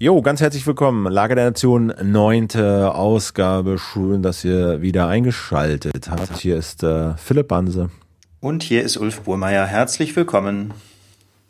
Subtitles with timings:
[0.00, 1.12] Jo, ganz herzlich willkommen.
[1.12, 3.78] Lage der Nation, neunte Ausgabe.
[3.80, 6.38] Schön, dass ihr wieder eingeschaltet habt.
[6.38, 7.90] Hier ist äh, Philipp Banse.
[8.38, 9.66] Und hier ist Ulf Burmeier.
[9.66, 10.72] Herzlich willkommen.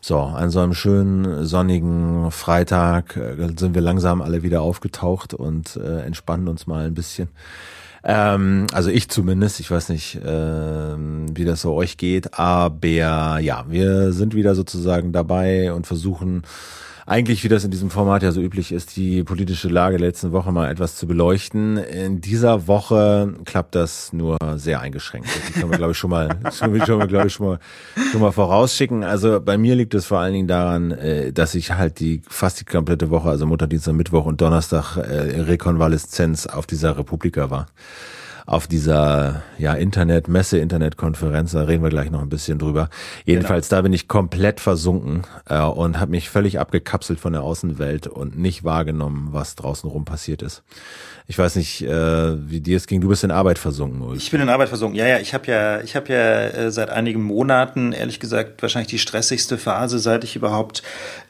[0.01, 5.77] So, an so einem schönen sonnigen Freitag äh, sind wir langsam alle wieder aufgetaucht und
[5.77, 7.29] äh, entspannen uns mal ein bisschen.
[8.03, 13.67] Ähm, also ich zumindest, ich weiß nicht, ähm, wie das so euch geht, aber ja,
[13.69, 16.45] wir sind wieder sozusagen dabei und versuchen
[17.09, 20.53] eigentlich, wie das in diesem Format ja so üblich ist, die politische Lage letzten Woche
[20.53, 21.79] mal etwas zu beleuchten.
[21.79, 25.27] In dieser Woche klappt das nur sehr eingeschränkt.
[25.27, 27.59] Das können wir, glaube ich, schon mal, schon wir, glaube ich, schon mal,
[28.13, 29.05] schon mal vorausschicken.
[29.05, 32.61] Also bei mir liegt es vor allen Dingen daran, äh, dass ich halt die fast
[32.61, 37.69] die komplette Woche, also Montag, Dienstag, Mittwoch und Donnerstag äh, Rekonvaleszenz auf dieser Republika war
[38.49, 42.89] auf dieser ja Internet Messe Internetkonferenz, da reden wir gleich noch ein bisschen drüber.
[43.27, 43.79] Jedenfalls genau.
[43.79, 48.39] da bin ich komplett versunken äh, und habe mich völlig abgekapselt von der Außenwelt und
[48.39, 50.63] nicht wahrgenommen, was draußen rum passiert ist.
[51.31, 53.03] Ich weiß nicht, äh, wie dir es ging.
[53.03, 54.01] Du bist in Arbeit versunken.
[54.01, 54.17] Ulf.
[54.17, 54.99] Ich bin in Arbeit versunken.
[54.99, 55.19] Ja, ja.
[55.19, 59.59] Ich habe ja, ich habe ja äh, seit einigen Monaten, ehrlich gesagt, wahrscheinlich die stressigste
[59.59, 60.83] Phase, seit ich überhaupt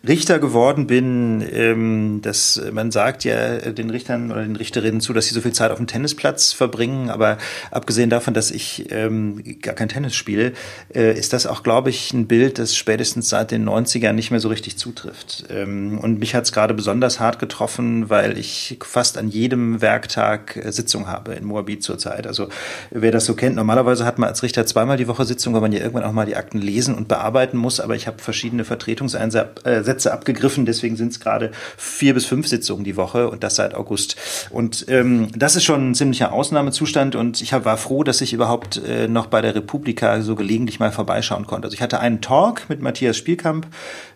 [0.06, 1.44] Richter geworden bin.
[1.52, 5.52] Ähm, dass man sagt ja den Richtern oder den Richterinnen zu, dass sie so viel
[5.52, 7.07] Zeit auf dem Tennisplatz verbringen.
[7.08, 7.38] Aber
[7.70, 10.52] abgesehen davon, dass ich ähm, gar kein Tennis spiele,
[10.94, 14.40] äh, ist das auch, glaube ich, ein Bild, das spätestens seit den 90ern nicht mehr
[14.40, 15.44] so richtig zutrifft.
[15.50, 20.56] Ähm, und mich hat es gerade besonders hart getroffen, weil ich fast an jedem Werktag
[20.56, 22.26] äh, Sitzung habe in Moabit zurzeit.
[22.26, 22.48] Also
[22.90, 25.72] wer das so kennt, normalerweise hat man als Richter zweimal die Woche Sitzung, weil man
[25.72, 27.80] ja irgendwann auch mal die Akten lesen und bearbeiten muss.
[27.80, 32.96] Aber ich habe verschiedene Vertretungseinsätze abgegriffen, deswegen sind es gerade vier bis fünf Sitzungen die
[32.96, 34.16] Woche und das seit August.
[34.50, 38.82] Und ähm, das ist schon ein ziemlicher Ausnahmezustand und ich war froh, dass ich überhaupt
[38.84, 41.66] äh, noch bei der Republika so gelegentlich mal vorbeischauen konnte.
[41.66, 43.66] Also ich hatte einen Talk mit Matthias Spielkamp,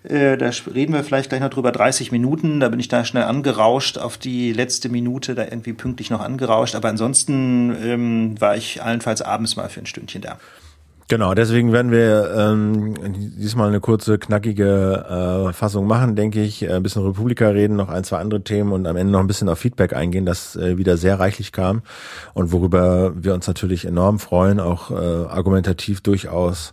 [0.05, 3.24] äh, da reden wir vielleicht gleich noch drüber, 30 Minuten, da bin ich da schnell
[3.24, 6.74] angerauscht auf die letzte Minute, da irgendwie pünktlich noch angerauscht.
[6.74, 10.39] Aber ansonsten ähm, war ich allenfalls abends mal für ein Stündchen da.
[11.08, 12.95] Genau, deswegen werden wir ähm,
[13.36, 16.70] diesmal eine kurze, knackige äh, Fassung machen, denke ich.
[16.70, 19.48] Ein bisschen Republika reden, noch ein, zwei andere Themen und am Ende noch ein bisschen
[19.48, 21.83] auf Feedback eingehen, das äh, wieder sehr reichlich kam
[22.35, 26.73] und worüber wir uns natürlich enorm freuen, auch äh, argumentativ durchaus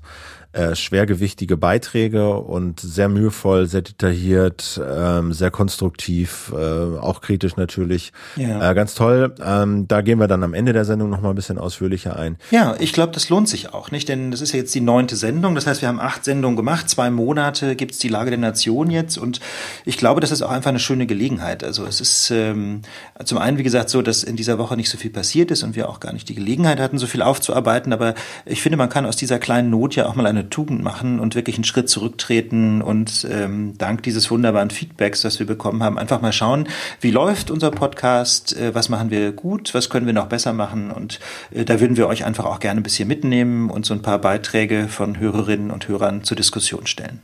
[0.52, 8.14] äh, schwergewichtige Beiträge und sehr mühevoll, sehr detailliert, ähm, sehr konstruktiv, äh, auch kritisch natürlich.
[8.36, 8.72] Ja.
[8.72, 9.36] Äh, ganz toll.
[9.46, 12.38] Ähm, da gehen wir dann am Ende der Sendung noch mal ein bisschen ausführlicher ein.
[12.50, 14.10] Ja, ich glaube, das lohnt sich auch, nicht?
[14.10, 15.54] Denn das ist ja jetzt die neunte Sendung.
[15.54, 19.20] Das heißt, wir haben acht Sendungen gemacht, zwei Monate gibt's die Lage der Nation jetzt
[19.20, 19.40] und
[19.86, 21.64] ich glaube, das ist auch einfach eine schöne Gelegenheit.
[21.64, 22.82] Also es ist ähm,
[23.24, 25.76] zum einen, wie gesagt, so, dass in dieser Woche nicht so viel passiert ist und
[25.76, 27.94] wir auch gar nicht die Gelegenheit hatten, so viel aufzuarbeiten.
[27.94, 28.16] Aber
[28.46, 31.20] ich finde, man kann aus dieser kleinen Not ja auch mal eine eine Tugend machen
[31.20, 35.98] und wirklich einen Schritt zurücktreten und ähm, dank dieses wunderbaren Feedbacks, das wir bekommen haben,
[35.98, 36.68] einfach mal schauen,
[37.02, 40.92] wie läuft unser Podcast, äh, was machen wir gut, was können wir noch besser machen
[40.92, 41.20] und
[41.52, 44.20] äh, da würden wir euch einfach auch gerne ein bisschen mitnehmen und so ein paar
[44.20, 47.20] Beiträge von Hörerinnen und Hörern zur Diskussion stellen.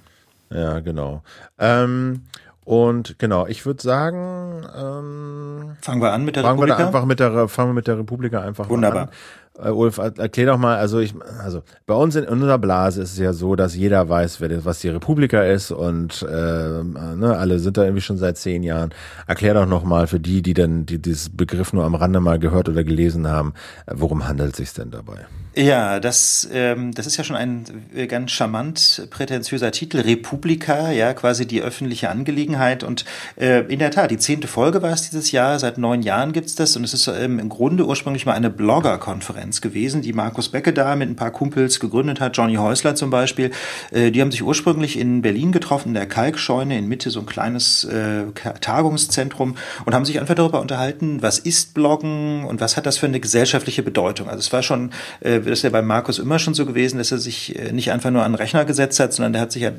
[0.50, 1.24] Ja, genau.
[1.58, 2.22] Ähm
[2.66, 6.80] und genau, ich würde sagen, ähm, fangen wir an mit der fangen Republika.
[6.80, 9.04] Wir einfach mit der, fangen wir mit der Republika einfach Wunderbar.
[9.04, 9.10] an.
[9.58, 13.20] Äh, Ulf, erklär doch mal, also ich, also bei uns in, unserer Blase ist es
[13.20, 17.78] ja so, dass jeder weiß, wer was die Republika ist und äh, ne, alle sind
[17.78, 18.94] da irgendwie schon seit zehn Jahren.
[19.28, 22.40] Erklär doch noch mal für die, die denn die dieses Begriff nur am Rande mal
[22.40, 23.54] gehört oder gelesen haben,
[23.86, 25.26] äh, worum handelt es sich denn dabei?
[25.56, 31.14] Ja, das, ähm, das ist ja schon ein äh, ganz charmant prätentiöser Titel, Republika, ja,
[31.14, 32.84] quasi die öffentliche Angelegenheit.
[32.84, 33.06] Und
[33.38, 36.56] äh, in der Tat, die zehnte Folge war es dieses Jahr, seit neun Jahren gibt's
[36.56, 40.50] das und es ist ähm, im Grunde ursprünglich mal eine Blogger-Konferenz Konferenz gewesen, die Markus
[40.50, 43.52] Becke da mit ein paar Kumpels gegründet hat, Johnny Häusler zum Beispiel.
[43.92, 47.26] Äh, die haben sich ursprünglich in Berlin getroffen, in der Kalkscheune, in Mitte so ein
[47.26, 48.24] kleines äh,
[48.62, 49.56] Tagungszentrum
[49.86, 53.20] und haben sich einfach darüber unterhalten, was ist Bloggen und was hat das für eine
[53.20, 54.28] gesellschaftliche Bedeutung.
[54.28, 57.12] Also es war schon, äh, das ist ja bei Markus immer schon so gewesen, dass
[57.12, 59.64] er sich äh, nicht einfach nur an den Rechner gesetzt hat, sondern der hat sich
[59.64, 59.72] ja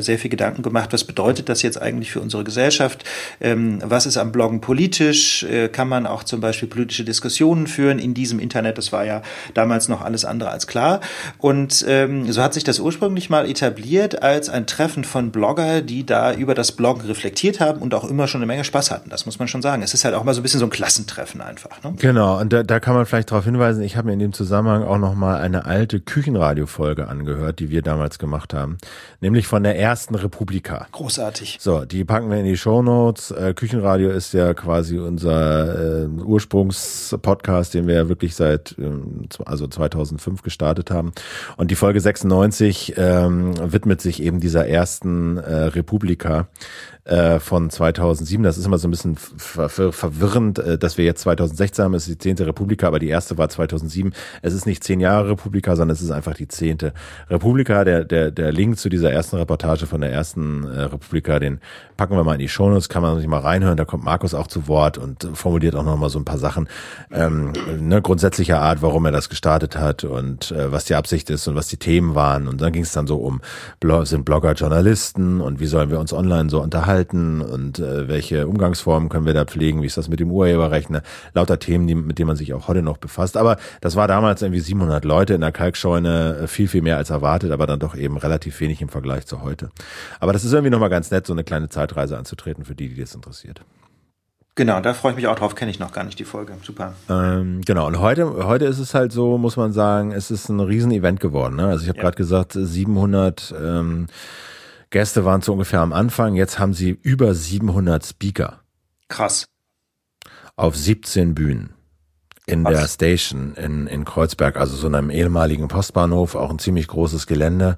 [0.00, 3.04] sehr viel Gedanken gemacht, was bedeutet das jetzt eigentlich für unsere Gesellschaft?
[3.40, 5.42] Ähm, was ist am Bloggen politisch?
[5.44, 8.78] Äh, kann man auch zum Beispiel politische Diskussionen führen in diesem Internet?
[8.78, 9.22] Das war ja
[9.54, 11.00] damals noch alles andere als klar.
[11.38, 16.06] Und ähm, so hat sich das ursprünglich mal etabliert als ein Treffen von Blogger, die
[16.06, 19.10] da über das Bloggen reflektiert haben und auch immer schon eine Menge Spaß hatten.
[19.10, 19.82] Das muss man schon sagen.
[19.82, 21.82] Es ist halt auch mal so ein bisschen so ein Klassentreffen einfach.
[21.82, 21.94] Ne?
[21.98, 24.84] Genau, und da, da kann man vielleicht darauf hinweisen, ich habe mir in dem Zusammenhang
[24.84, 28.78] auch noch mal eine alte Küchenradio-Folge angehört, die wir damals gemacht haben,
[29.20, 30.86] nämlich von der ersten Republika.
[30.92, 31.58] Großartig.
[31.60, 33.30] So, die packen wir in die Show Notes.
[33.30, 39.66] Äh, Küchenradio ist ja quasi unser äh, Ursprungspodcast, den wir ja wirklich seit ähm, also
[39.66, 41.12] 2005 gestartet haben.
[41.56, 46.48] Und die Folge 96 ähm, widmet sich eben dieser ersten äh, Republika
[47.08, 48.42] äh, von 2007.
[48.42, 51.94] Das ist immer so ein bisschen ver ver verwirrend, äh, dass wir jetzt 2016 haben,
[51.94, 54.12] es ist die zehnte Republika, aber die erste war 2007.
[54.42, 56.92] Es ist nicht zehn Jahre Republika, sondern es ist einfach die zehnte
[57.30, 57.84] Republika.
[57.84, 61.60] Der, der, der Link zu dieser ersten Reportage von der ersten äh, Republika, den
[61.96, 63.78] packen wir mal in die Shownotes, kann man sich mal reinhören.
[63.78, 66.68] Da kommt Markus auch zu Wort und formuliert auch noch mal so ein paar Sachen
[67.10, 71.48] ähm, ne, grundsätzlicher Art, warum er das gestartet hat und äh, was die Absicht ist
[71.48, 72.48] und was die Themen waren.
[72.48, 73.40] Und dann ging es dann so um,
[74.04, 79.08] sind Blogger Journalisten und wie sollen wir uns online so unterhalten und äh, welche Umgangsformen
[79.08, 81.02] können wir da pflegen, wie ist das mit dem Urheberrecht, ne?
[81.34, 83.36] lauter Themen, die, mit denen man sich auch heute noch befasst.
[83.36, 87.10] Aber das war damals irgendwie 700 Leute in der Kalkscheune, äh, viel, viel mehr als
[87.10, 89.70] erwartet, aber dann doch eben relativ wenig im Vergleich zu heute.
[90.20, 93.00] Aber das ist irgendwie nochmal ganz nett, so eine kleine Zeitreise anzutreten für die, die
[93.00, 93.62] das interessiert.
[94.58, 96.54] Genau, da freue ich mich auch drauf, kenne ich noch gar nicht die Folge.
[96.64, 96.94] Super.
[97.08, 100.58] Ähm, genau, und heute, heute ist es halt so, muss man sagen, es ist ein
[100.58, 101.54] Riesenevent geworden.
[101.54, 101.68] Ne?
[101.68, 102.02] Also ich habe ja.
[102.02, 104.08] gerade gesagt, 700 ähm,
[104.90, 108.60] Gäste waren so ungefähr am Anfang, jetzt haben sie über 700 Speaker.
[109.08, 109.46] Krass.
[110.56, 111.74] Auf 17 Bühnen
[112.48, 112.72] in Was?
[112.72, 117.76] der Station in, in Kreuzberg, also so einem ehemaligen Postbahnhof, auch ein ziemlich großes Gelände.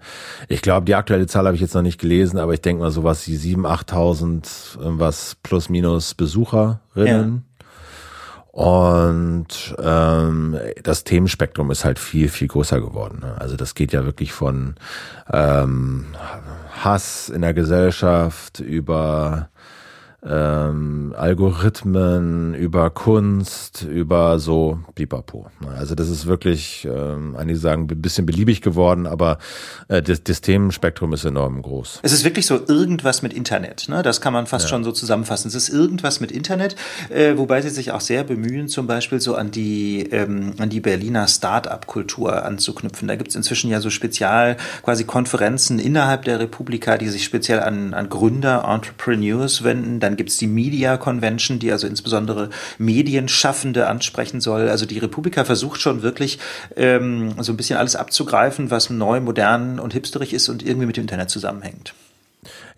[0.49, 2.93] Ich glaube, die aktuelle Zahl habe ich jetzt noch nicht gelesen, aber ich denke mal
[2.93, 7.45] sowas wie 7.000, 8.000, was plus minus Besucherinnen.
[7.45, 7.50] Ja.
[8.61, 13.21] Und ähm, das Themenspektrum ist halt viel, viel größer geworden.
[13.23, 13.35] Ne?
[13.39, 14.75] Also das geht ja wirklich von
[15.33, 16.05] ähm,
[16.85, 19.49] Hass in der Gesellschaft über
[20.23, 25.47] ähm, Algorithmen, über Kunst, über so Pipapo.
[25.75, 29.39] Also das ist wirklich, ähm, einige sagen, ein bisschen beliebig geworden, aber
[29.89, 32.01] äh, das, das Themenspektrum ist enorm groß.
[32.03, 33.89] Es ist wirklich so irgendwas mit Internet.
[33.89, 34.03] Ne?
[34.03, 34.71] Das kann man fast ja.
[34.71, 35.49] schon so zusammenfassen.
[35.49, 36.77] Es ist irgendwas mit Internet,
[37.09, 40.81] äh, wobei sie sich auch sehr bemühen, zum Beispiel so an die, ähm, an die
[40.81, 43.09] Berliner Start-up-Kultur anzuknüpfen.
[43.09, 47.61] Da gibt es inzwischen ja so spezial quasi Konferenzen innerhalb der Republika, die sich speziell
[47.61, 49.99] an, an Gründer, Entrepreneurs wenden.
[49.99, 54.69] Da dann gibt es die Media Convention, die also insbesondere Medienschaffende ansprechen soll.
[54.69, 56.39] Also die Republika versucht schon wirklich
[56.77, 60.97] ähm, so ein bisschen alles abzugreifen, was neu, modern und hipsterig ist und irgendwie mit
[60.97, 61.95] dem Internet zusammenhängt.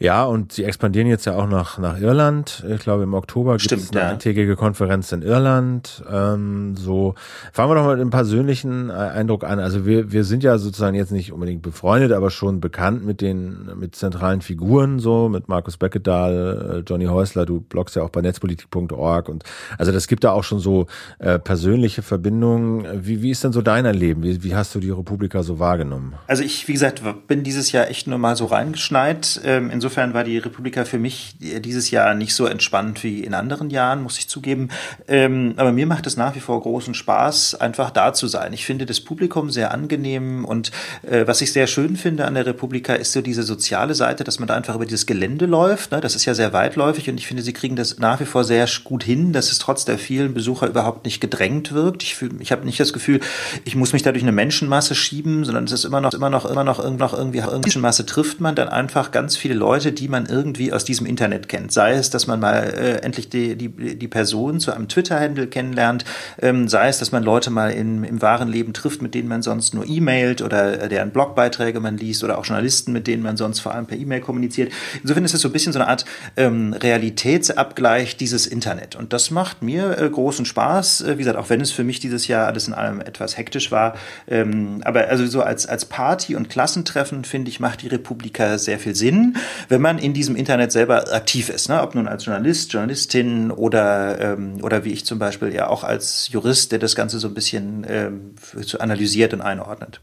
[0.02, 2.64] Ja, und sie expandieren jetzt ja auch nach, nach Irland.
[2.68, 4.08] Ich glaube, im Oktober gibt es eine ja.
[4.08, 6.02] eintägige Konferenz in Irland.
[6.10, 7.14] Ähm, so
[7.52, 9.60] fangen wir doch mal mit einem persönlichen äh, Eindruck an.
[9.60, 13.70] Also wir, wir sind ja sozusagen jetzt nicht unbedingt befreundet, aber schon bekannt mit den
[13.78, 18.22] mit zentralen Figuren, so mit Markus Beckedahl, äh, Johnny Häusler, du bloggst ja auch bei
[18.22, 19.44] netzpolitik.org und
[19.78, 20.86] also das gibt da auch schon so
[21.20, 23.06] äh, persönliche Verbindungen.
[23.06, 24.24] Wie, wie ist denn so dein Erleben?
[24.24, 26.14] Wie, wie hast du die Republika so wahrgenommen?
[26.26, 29.40] Also ich, wie gesagt, bin dieses Jahr echt nur mal so reingeschneit.
[29.44, 33.34] Ähm, insofern insofern war die Republika für mich dieses Jahr nicht so entspannt wie in
[33.34, 34.70] anderen Jahren, muss ich zugeben.
[35.06, 38.54] Ähm, aber mir macht es nach wie vor großen Spaß, einfach da zu sein.
[38.54, 40.70] Ich finde das Publikum sehr angenehm und
[41.02, 44.38] äh, was ich sehr schön finde an der Republika ist so diese soziale Seite, dass
[44.38, 45.92] man da einfach über dieses Gelände läuft.
[45.92, 46.00] Ne?
[46.00, 48.66] Das ist ja sehr weitläufig und ich finde, sie kriegen das nach wie vor sehr
[48.84, 52.02] gut hin, dass es trotz der vielen Besucher überhaupt nicht gedrängt wirkt.
[52.02, 53.20] Ich, ich habe nicht das Gefühl,
[53.66, 56.46] ich muss mich da durch eine Menschenmasse schieben, sondern es ist immer noch, immer noch,
[56.46, 60.26] immer noch, irgendwie, irgendwie Menschenmasse trifft man dann einfach ganz viele Leute Leute, die man
[60.26, 61.72] irgendwie aus diesem Internet kennt.
[61.72, 66.04] Sei es, dass man mal äh, endlich die, die, die Person zu einem Twitter-Handle kennenlernt,
[66.40, 69.42] ähm, sei es, dass man Leute mal in, im wahren Leben trifft, mit denen man
[69.42, 73.36] sonst nur e-mailt oder äh, deren Blogbeiträge man liest oder auch Journalisten, mit denen man
[73.36, 74.72] sonst vor allem per E-Mail kommuniziert.
[75.02, 76.04] Insofern ist es so ein bisschen so eine Art
[76.36, 78.94] ähm, Realitätsabgleich dieses Internet.
[78.94, 81.00] Und das macht mir äh, großen Spaß.
[81.00, 83.72] Äh, wie gesagt, auch wenn es für mich dieses Jahr alles in allem etwas hektisch
[83.72, 83.94] war.
[84.28, 88.78] Ähm, aber also so als, als Party- und Klassentreffen, finde ich, macht die Republika sehr
[88.78, 89.34] viel Sinn
[89.68, 91.82] wenn man in diesem Internet selber aktiv ist, ne?
[91.82, 96.28] ob nun als Journalist, Journalistin oder, ähm, oder wie ich zum Beispiel ja auch als
[96.28, 98.34] Jurist, der das Ganze so ein bisschen ähm,
[98.78, 100.00] analysiert und einordnet.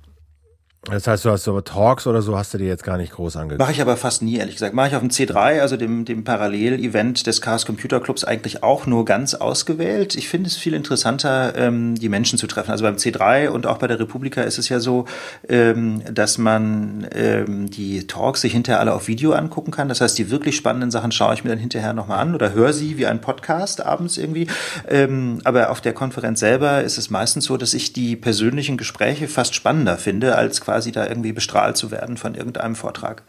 [0.84, 3.36] Das heißt, du hast so Talks oder so hast du dir jetzt gar nicht groß
[3.36, 3.60] angeguckt?
[3.60, 4.74] Mache ich aber fast nie, ehrlich gesagt.
[4.74, 8.86] Mache ich auf dem C3, also dem, dem Parallel-Event des Chaos Computer Clubs, eigentlich auch
[8.86, 10.16] nur ganz ausgewählt.
[10.16, 12.72] Ich finde es viel interessanter, ähm, die Menschen zu treffen.
[12.72, 15.04] Also beim C3 und auch bei der Republika ist es ja so,
[15.50, 19.90] ähm, dass man ähm, die Talks sich hinterher alle auf Video angucken kann.
[19.90, 22.72] Das heißt, die wirklich spannenden Sachen schaue ich mir dann hinterher nochmal an oder höre
[22.72, 24.48] sie wie ein Podcast abends irgendwie.
[24.88, 29.28] Ähm, aber auf der Konferenz selber ist es meistens so, dass ich die persönlichen Gespräche
[29.28, 33.24] fast spannender finde als quasi da irgendwie bestrahlt zu werden von irgendeinem Vortrag.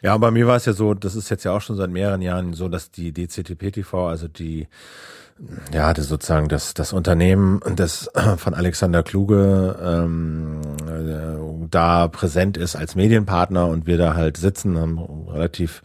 [0.00, 2.22] Ja, bei mir war es ja so, das ist jetzt ja auch schon seit mehreren
[2.22, 4.68] Jahren so, dass die DCTP-TV, also die
[5.72, 10.60] ja, das sozusagen das, das Unternehmen des, von Alexander Kluge, ähm,
[11.70, 15.82] da präsent ist als Medienpartner und wir da halt sitzen, haben relativ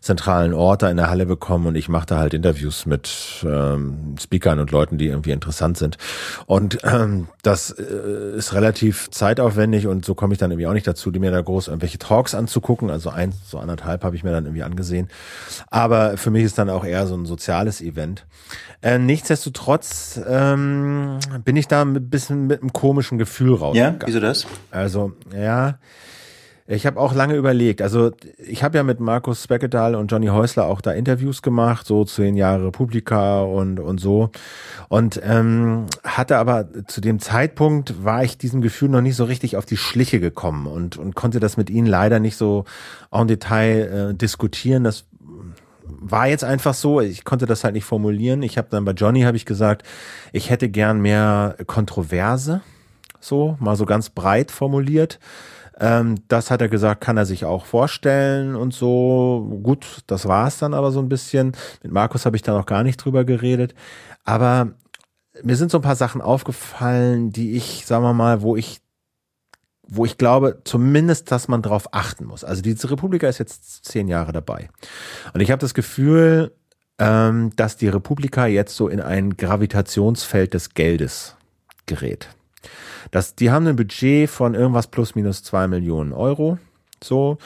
[0.00, 4.16] zentralen Ort da in der Halle bekommen und ich mache da halt Interviews mit ähm,
[4.18, 5.98] Speakern und Leuten, die irgendwie interessant sind.
[6.46, 10.86] Und ähm, das äh, ist relativ zeitaufwendig und so komme ich dann irgendwie auch nicht
[10.86, 12.90] dazu, die mir da groß irgendwelche Talks anzugucken.
[12.90, 15.08] Also eins, so anderthalb habe ich mir dann irgendwie angesehen.
[15.70, 18.26] Aber für mich ist dann auch eher so ein soziales Event.
[18.80, 23.76] Äh, nichtsdestotrotz ähm, bin ich da ein bisschen mit einem komischen Gefühl raus.
[23.76, 24.46] Ja, wieso das?
[24.70, 25.78] Also, ja.
[26.68, 27.80] Ich habe auch lange überlegt.
[27.80, 32.04] Also ich habe ja mit Markus Speckedahl und Johnny Häusler auch da Interviews gemacht, so
[32.04, 34.30] zehn Jahre Publika und und so.
[34.88, 39.56] Und ähm, hatte aber zu dem Zeitpunkt war ich diesem Gefühl noch nicht so richtig
[39.56, 42.64] auf die Schliche gekommen und und konnte das mit ihnen leider nicht so
[43.12, 44.82] en Detail äh, diskutieren.
[44.82, 45.04] Das
[45.88, 48.42] war jetzt einfach so, ich konnte das halt nicht formulieren.
[48.42, 49.86] Ich habe dann bei Johnny habe ich gesagt,
[50.32, 52.60] ich hätte gern mehr Kontroverse,
[53.20, 55.18] so mal so ganz breit formuliert.
[55.78, 59.58] Ähm, das hat er gesagt, kann er sich auch vorstellen und so.
[59.62, 61.52] Gut, das war es dann aber so ein bisschen.
[61.82, 63.74] Mit Markus habe ich da noch gar nicht drüber geredet.
[64.24, 64.72] Aber
[65.42, 68.80] mir sind so ein paar Sachen aufgefallen, die ich, sagen wir mal, wo ich
[69.88, 72.44] wo ich glaube, zumindest, dass man drauf achten muss.
[72.44, 74.68] Also diese Republika ist jetzt zehn Jahre dabei.
[75.32, 76.52] Und ich habe das Gefühl,
[76.98, 81.36] ähm, dass die Republika jetzt so in ein Gravitationsfeld des Geldes
[81.86, 82.28] gerät.
[83.10, 86.58] Das, die haben ein Budget von irgendwas plus minus zwei Millionen Euro.
[87.04, 87.38] So,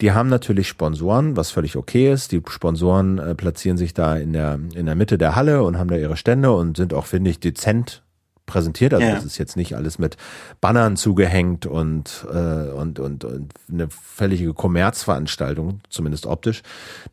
[0.00, 2.30] die haben natürlich Sponsoren, was völlig okay ist.
[2.30, 5.88] Die Sponsoren äh, platzieren sich da in der in der Mitte der Halle und haben
[5.88, 8.02] da ihre Stände und sind auch finde ich dezent
[8.48, 8.92] präsentiert.
[8.92, 9.14] Also ja.
[9.14, 10.16] das ist jetzt nicht alles mit
[10.60, 16.62] Bannern zugehängt und, äh, und, und, und eine völlige Kommerzveranstaltung, zumindest optisch.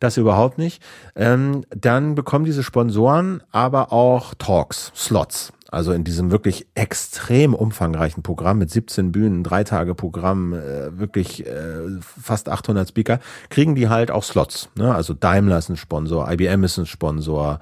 [0.00, 0.82] Das überhaupt nicht.
[1.14, 5.52] Ähm, dann bekommen diese Sponsoren aber auch Talks, Slots.
[5.70, 11.44] Also in diesem wirklich extrem umfangreichen Programm mit 17 Bühnen, drei Tage Programm, äh, wirklich
[11.44, 13.18] äh, fast 800 Speaker,
[13.50, 14.68] kriegen die halt auch Slots.
[14.76, 14.94] Ne?
[14.94, 17.58] Also Daimler ist ein Sponsor, IBM ist ein Sponsor,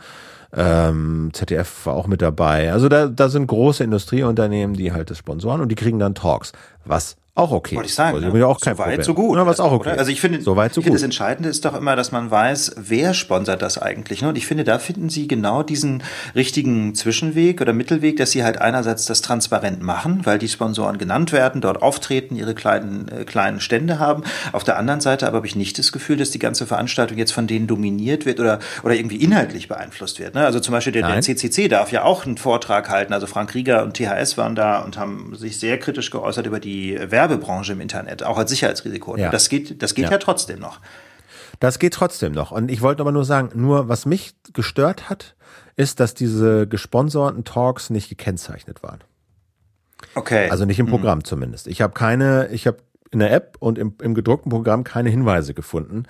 [0.56, 2.72] ähm, ZDF war auch mit dabei.
[2.72, 6.52] Also da, da sind große Industrieunternehmen, die halt das sponsoren und die kriegen dann Talks,
[6.84, 7.76] was auch okay.
[7.76, 8.16] Wollte ich sagen.
[8.16, 8.46] Also, ne?
[8.46, 9.04] auch kein so weit, Problem.
[9.04, 9.36] so gut.
[9.36, 9.90] Ja, was auch okay.
[9.90, 11.02] Also ich finde, so weit, so ich finde gut.
[11.02, 14.22] das Entscheidende ist doch immer, dass man weiß, wer sponsert das eigentlich.
[14.22, 14.28] Ne?
[14.28, 16.02] Und ich finde, da finden Sie genau diesen
[16.34, 21.32] richtigen Zwischenweg oder Mittelweg, dass Sie halt einerseits das transparent machen, weil die Sponsoren genannt
[21.32, 24.22] werden, dort auftreten, ihre kleinen, äh, kleinen Stände haben.
[24.52, 27.32] Auf der anderen Seite aber habe ich nicht das Gefühl, dass die ganze Veranstaltung jetzt
[27.32, 30.34] von denen dominiert wird oder, oder irgendwie inhaltlich beeinflusst wird.
[30.34, 30.46] Ne?
[30.46, 33.12] Also zum Beispiel der, der CCC darf ja auch einen Vortrag halten.
[33.12, 36.94] Also Frank Rieger und THS waren da und haben sich sehr kritisch geäußert über die
[37.30, 38.22] Werbebranche im Internet.
[38.22, 39.16] Auch als Sicherheitsrisiko.
[39.16, 39.30] Ja.
[39.30, 40.12] Das geht, das geht ja.
[40.12, 40.80] ja trotzdem noch.
[41.60, 42.50] Das geht trotzdem noch.
[42.50, 45.34] Und ich wollte aber nur sagen, nur was mich gestört hat,
[45.76, 49.00] ist, dass diese gesponserten Talks nicht gekennzeichnet waren.
[50.14, 50.50] Okay.
[50.50, 50.90] Also nicht im mhm.
[50.90, 51.24] Programm mhm.
[51.24, 51.66] zumindest.
[51.66, 52.78] Ich habe keine, ich habe
[53.10, 56.04] in der App und im, im gedruckten Programm keine Hinweise gefunden.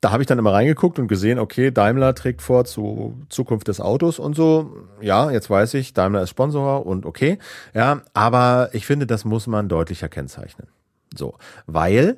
[0.00, 3.80] Da habe ich dann immer reingeguckt und gesehen, okay, Daimler trägt vor zu Zukunft des
[3.80, 4.74] Autos und so.
[5.00, 7.38] Ja, jetzt weiß ich, Daimler ist Sponsor und okay.
[7.74, 10.68] Ja, aber ich finde, das muss man deutlicher kennzeichnen.
[11.14, 11.34] So,
[11.66, 12.16] weil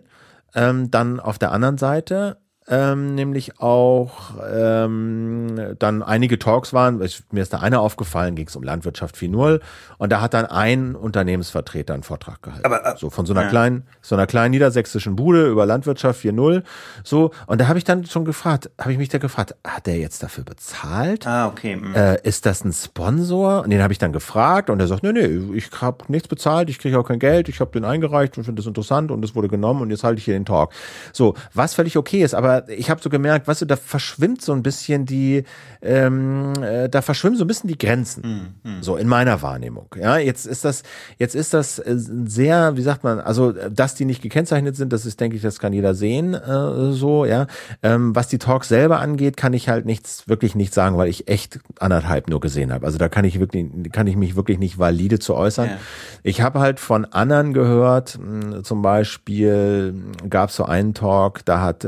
[0.55, 2.37] ähm, dann auf der anderen Seite
[2.69, 7.03] ähm, nämlich auch ähm, dann einige Talks waren.
[7.03, 9.61] Ich, mir ist da einer aufgefallen, ging es um Landwirtschaft 4.0
[9.99, 12.65] und da hat dann ein Unternehmensvertreter einen Vortrag gehalten.
[12.65, 13.49] Aber, äh, so von so einer ja.
[13.49, 16.63] kleinen, so einer kleinen niedersächsischen Bude über Landwirtschaft 4.0.
[17.03, 19.99] So und da habe ich dann schon gefragt, habe ich mich da gefragt, hat der
[19.99, 21.27] jetzt dafür bezahlt?
[21.27, 21.77] Ah okay.
[21.77, 21.95] Mhm.
[21.95, 23.65] Äh, ist das ein Sponsor?
[23.65, 26.71] Und den habe ich dann gefragt und er sagt, nee, nee, ich habe nichts bezahlt,
[26.71, 29.35] ich kriege auch kein Geld, ich habe den eingereicht und finde das interessant und es
[29.35, 30.73] wurde genommen und jetzt halte ich hier den Talk.
[31.13, 34.43] So, was völlig okay ist, aber aber ich habe so gemerkt, weißt du, da verschwimmt
[34.43, 35.45] so ein bisschen die,
[35.81, 38.83] ähm, äh, da verschwimmen so ein bisschen die Grenzen, mm, mm.
[38.83, 39.87] so in meiner Wahrnehmung.
[39.99, 40.83] Ja, jetzt ist das,
[41.19, 45.07] jetzt ist das äh, sehr, wie sagt man, also dass die nicht gekennzeichnet sind, das
[45.07, 47.47] ist, denke ich, das kann jeder sehen, äh, so, ja.
[47.83, 51.29] Ähm, was die Talks selber angeht, kann ich halt nichts, wirklich nicht sagen, weil ich
[51.29, 52.87] echt anderthalb nur gesehen habe.
[52.87, 55.69] Also da kann ich wirklich, kann ich mich wirklich nicht valide zu äußern.
[55.69, 55.79] Ja.
[56.23, 59.95] Ich habe halt von anderen gehört, mh, zum Beispiel
[60.29, 61.85] gab es so einen Talk, da hat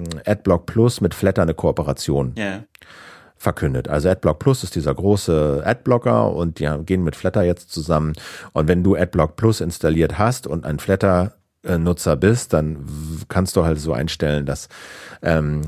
[0.00, 2.64] ähm, AdBlock Plus mit Flatter eine Kooperation yeah.
[3.36, 3.88] verkündet.
[3.88, 8.14] Also AdBlock Plus ist dieser große Adblocker und die gehen mit Flatter jetzt zusammen.
[8.52, 11.34] Und wenn du AdBlock Plus installiert hast und ein Flatter
[11.66, 12.86] Nutzer bist, dann
[13.28, 14.68] kannst du halt so einstellen, dass,
[15.22, 15.62] ähm,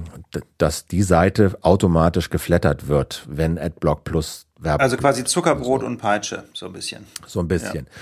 [0.59, 4.81] dass die Seite automatisch geflattert wird, wenn AdBlock Plus Werbung.
[4.81, 7.05] Also quasi Zuckerbrot und Peitsche, so ein bisschen.
[7.27, 7.87] So ein bisschen.
[7.87, 7.93] Ja.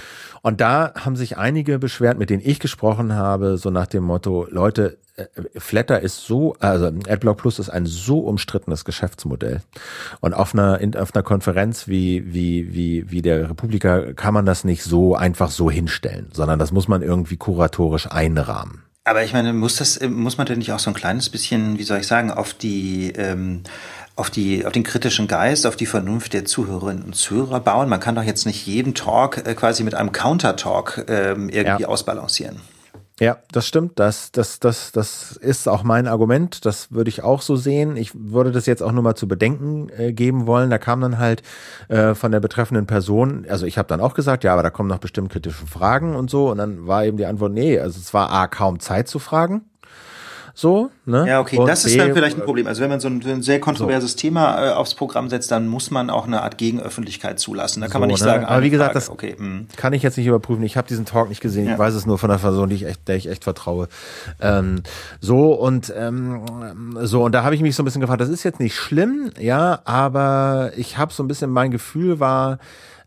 [0.42, 4.46] Und da haben sich einige beschwert, mit denen ich gesprochen habe, so nach dem Motto,
[4.50, 5.24] Leute, äh,
[5.56, 9.62] Flatter ist so, also AdBlock Plus ist ein so umstrittenes Geschäftsmodell.
[10.20, 14.64] Und auf einer, auf einer Konferenz wie, wie, wie, wie der Republika kann man das
[14.64, 18.82] nicht so einfach so hinstellen, sondern das muss man irgendwie kuratorisch einrahmen.
[19.04, 21.82] Aber ich meine, muss das, muss man denn nicht auch so ein kleines bisschen, wie
[21.84, 23.62] soll ich sagen, auf die, ähm,
[24.16, 27.88] auf die, auf den kritischen Geist, auf die Vernunft der Zuhörerinnen und Zuhörer bauen?
[27.88, 31.88] Man kann doch jetzt nicht jeden Talk äh, quasi mit einem Counter-Talk ähm, irgendwie ja.
[31.88, 32.60] ausbalancieren.
[33.20, 34.00] Ja, das stimmt.
[34.00, 36.64] Das, das, das, das ist auch mein Argument.
[36.64, 37.96] Das würde ich auch so sehen.
[37.96, 40.68] Ich würde das jetzt auch nur mal zu bedenken äh, geben wollen.
[40.68, 41.42] Da kam dann halt
[41.88, 44.88] äh, von der betreffenden Person, also ich habe dann auch gesagt, ja, aber da kommen
[44.88, 46.50] noch bestimmt kritische Fragen und so.
[46.50, 49.62] Und dann war eben die Antwort, nee, also es war A, kaum Zeit zu fragen.
[50.56, 51.26] So, ne?
[51.26, 52.68] Ja, okay, und das ist dann vielleicht ein Problem.
[52.68, 54.18] Also wenn man so ein, ein sehr kontroverses so.
[54.18, 57.80] Thema äh, aufs Programm setzt, dann muss man auch eine Art Gegenöffentlichkeit zulassen.
[57.80, 58.24] Da kann so, man nicht ne?
[58.24, 59.66] sagen, aber wie gesagt, Frage, das okay, hm.
[59.76, 60.62] kann ich jetzt nicht überprüfen.
[60.62, 61.66] Ich habe diesen Talk nicht gesehen.
[61.66, 61.72] Ja.
[61.72, 63.88] Ich weiß es nur von der Person, die ich echt, der ich echt vertraue.
[64.40, 64.84] Ähm,
[65.20, 68.20] so und ähm, so und da habe ich mich so ein bisschen gefragt.
[68.20, 72.58] Das ist jetzt nicht schlimm, ja, aber ich habe so ein bisschen mein Gefühl war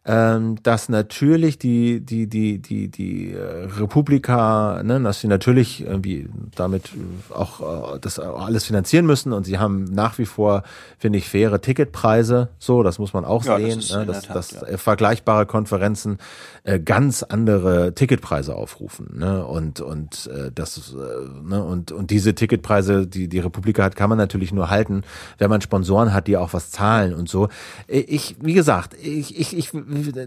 [0.07, 6.91] dass natürlich die die die die die äh, Republika, ne, dass sie natürlich irgendwie damit
[7.33, 10.63] auch äh, das alles finanzieren müssen und sie haben nach wie vor
[10.97, 14.35] finde ich faire Ticketpreise, so das muss man auch ja, sehen, das ne, dass, Tat,
[14.37, 14.77] dass ja.
[14.77, 16.19] vergleichbare Konferenzen
[16.63, 22.33] äh, ganz andere Ticketpreise aufrufen, ne, und und äh, das äh, ne, und und diese
[22.33, 25.01] Ticketpreise, die die Republika hat, kann man natürlich nur halten,
[25.37, 27.49] wenn man Sponsoren hat, die auch was zahlen und so.
[27.89, 29.73] Ich wie gesagt, ich ich ich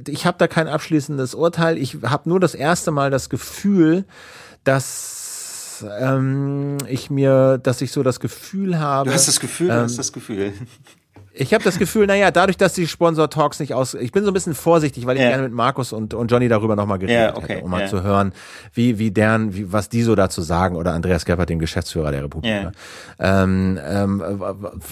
[0.08, 1.78] ich habe da kein abschließendes Urteil.
[1.78, 4.04] Ich habe nur das erste Mal das Gefühl,
[4.64, 9.10] dass ähm, ich mir, dass ich so das Gefühl habe.
[9.10, 10.52] Du hast das Gefühl, ähm, du hast das Gefühl.
[11.32, 13.94] Ich habe das Gefühl, naja, dadurch, dass die Sponsor-Talks nicht aus...
[13.94, 15.30] Ich bin so ein bisschen vorsichtig, weil ich yeah.
[15.30, 17.88] gerne mit Markus und, und Johnny darüber nochmal geredet yeah, okay, hätte, um mal yeah.
[17.88, 18.32] zu hören,
[18.72, 22.24] wie, wie deren, wie, was die so dazu sagen, oder Andreas Geppert, den Geschäftsführer der
[22.24, 22.50] Republik.
[22.50, 22.72] Yeah.
[23.20, 24.22] Ähm, ähm,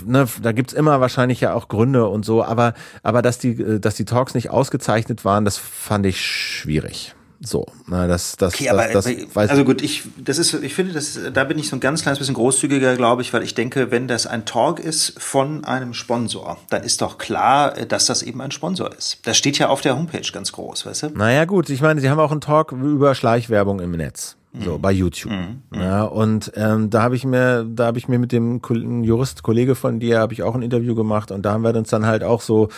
[0.07, 3.97] ne, da gibt's immer wahrscheinlich ja auch Gründe und so, aber, aber dass die, dass
[3.97, 7.15] die Talks nicht ausgezeichnet waren, das fand ich schwierig.
[7.41, 10.75] So, na, das, das, okay, das, aber, das, weiß also gut, ich, das ist, ich
[10.75, 13.55] finde, das, da bin ich so ein ganz kleines bisschen großzügiger, glaube ich, weil ich
[13.55, 18.23] denke, wenn das ein Talk ist von einem Sponsor, dann ist doch klar, dass das
[18.23, 19.21] eben ein Sponsor ist.
[19.23, 21.09] Das steht ja auf der Homepage ganz groß, weißt du?
[21.11, 24.93] Naja, gut, ich meine, sie haben auch einen Talk über Schleichwerbung im Netz so bei
[24.93, 25.33] YouTube.
[25.33, 25.61] Mhm.
[25.75, 28.61] Ja, und ähm, da habe ich mir, da habe ich mir mit dem
[29.05, 31.91] Jurist Kollege von dir habe ich auch ein Interview gemacht und da haben wir uns
[31.91, 32.69] dann halt auch so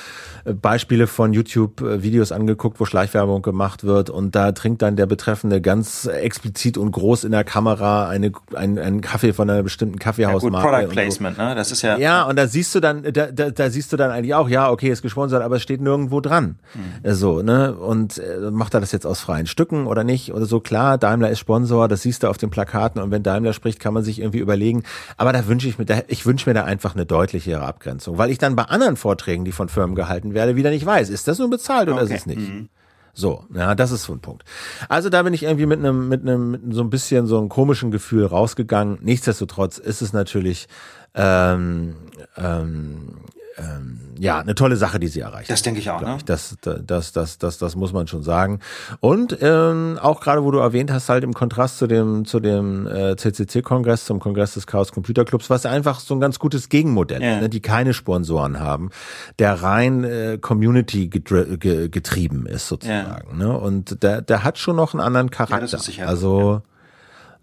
[0.44, 5.06] äh, Beispiele von YouTube Videos angeguckt, wo Schleichwerbung gemacht wird und da trinkt dann der
[5.06, 9.98] Betreffende ganz explizit und groß in der Kamera eine ein, einen Kaffee von einer bestimmten
[9.98, 10.66] Kaffeehausmarke.
[10.66, 11.42] Ja, gut, Product Placement, so.
[11.42, 11.54] ne?
[11.54, 14.10] Das ist ja Ja, und da siehst du dann da, da, da siehst du dann
[14.10, 16.58] eigentlich auch, ja, okay, ist gesponsert, aber es steht nirgendwo dran.
[16.74, 17.14] Mhm.
[17.14, 17.74] So, ne?
[17.74, 21.30] Und äh, macht er das jetzt aus freien Stücken oder nicht oder so klar, Daimler
[21.30, 24.02] ist Sponsor Sponsor, das siehst du auf den Plakaten und wenn Daimler spricht, kann man
[24.02, 24.82] sich irgendwie überlegen.
[25.16, 28.30] Aber da wünsche ich mir, da, ich wünsche mir da einfach eine deutlichere Abgrenzung, weil
[28.30, 31.38] ich dann bei anderen Vorträgen, die von Firmen gehalten werde, wieder nicht weiß, ist das
[31.38, 32.14] nun bezahlt oder okay.
[32.14, 32.40] ist es nicht?
[32.40, 32.68] Mhm.
[33.12, 34.44] So, ja, das ist so ein Punkt.
[34.88, 37.48] Also da bin ich irgendwie mit einem, mit einem, mit so ein bisschen so einem
[37.48, 38.98] komischen Gefühl rausgegangen.
[39.02, 40.68] Nichtsdestotrotz ist es natürlich
[41.14, 41.96] ähm,
[42.36, 43.16] ähm,
[43.58, 45.50] ähm, ja, eine tolle Sache, die sie erreicht.
[45.50, 46.16] Das denke ich auch, ne?
[46.18, 46.24] Ich.
[46.24, 48.60] Das, das, das, das, das muss man schon sagen.
[49.00, 52.86] Und ähm, auch gerade, wo du erwähnt hast, halt im Kontrast zu dem, zu dem
[52.86, 57.22] äh, CCC-Kongress, zum Kongress des Chaos Computer Clubs, was einfach so ein ganz gutes Gegenmodell
[57.22, 57.34] ja.
[57.36, 58.90] ist, ne, die keine Sponsoren haben,
[59.38, 63.40] der rein äh, Community getrieben ist sozusagen.
[63.40, 63.46] Ja.
[63.46, 63.58] Ne?
[63.58, 65.78] Und der, der hat schon noch einen anderen Charakter.
[65.96, 66.62] Ja, also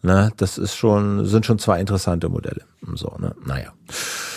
[0.03, 2.61] Ne, das ist schon, sind schon zwei interessante Modelle.
[2.93, 3.35] So, ne?
[3.45, 3.73] Naja.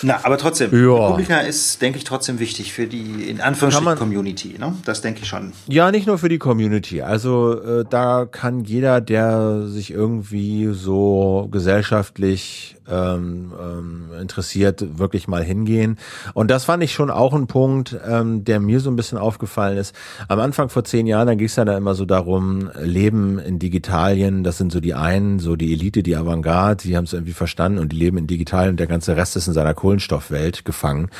[0.03, 1.07] Na, aber trotzdem, ja.
[1.07, 4.75] Republika ist, denke ich, trotzdem wichtig für die, in Anführungsstrichen, Community, ne?
[4.87, 5.53] Das denke ich schon.
[5.69, 7.03] Ja, nicht nur für die Community.
[7.03, 15.43] Also, äh, da kann jeder, der sich irgendwie so gesellschaftlich ähm, ähm, interessiert, wirklich mal
[15.43, 15.99] hingehen.
[16.35, 19.79] Und das fand ich schon auch ein Punkt, ähm, der mir so ein bisschen aufgefallen
[19.79, 19.95] ist.
[20.29, 23.59] Am Anfang vor zehn Jahren, da ging es ja da immer so darum, Leben in
[23.59, 27.33] Digitalien, das sind so die einen, so die Elite, die Avantgarde, die haben es irgendwie
[27.33, 31.11] verstanden und die leben in Digitalien und der ganze Rest ist in seiner Kohlenstoffwelt gefangen.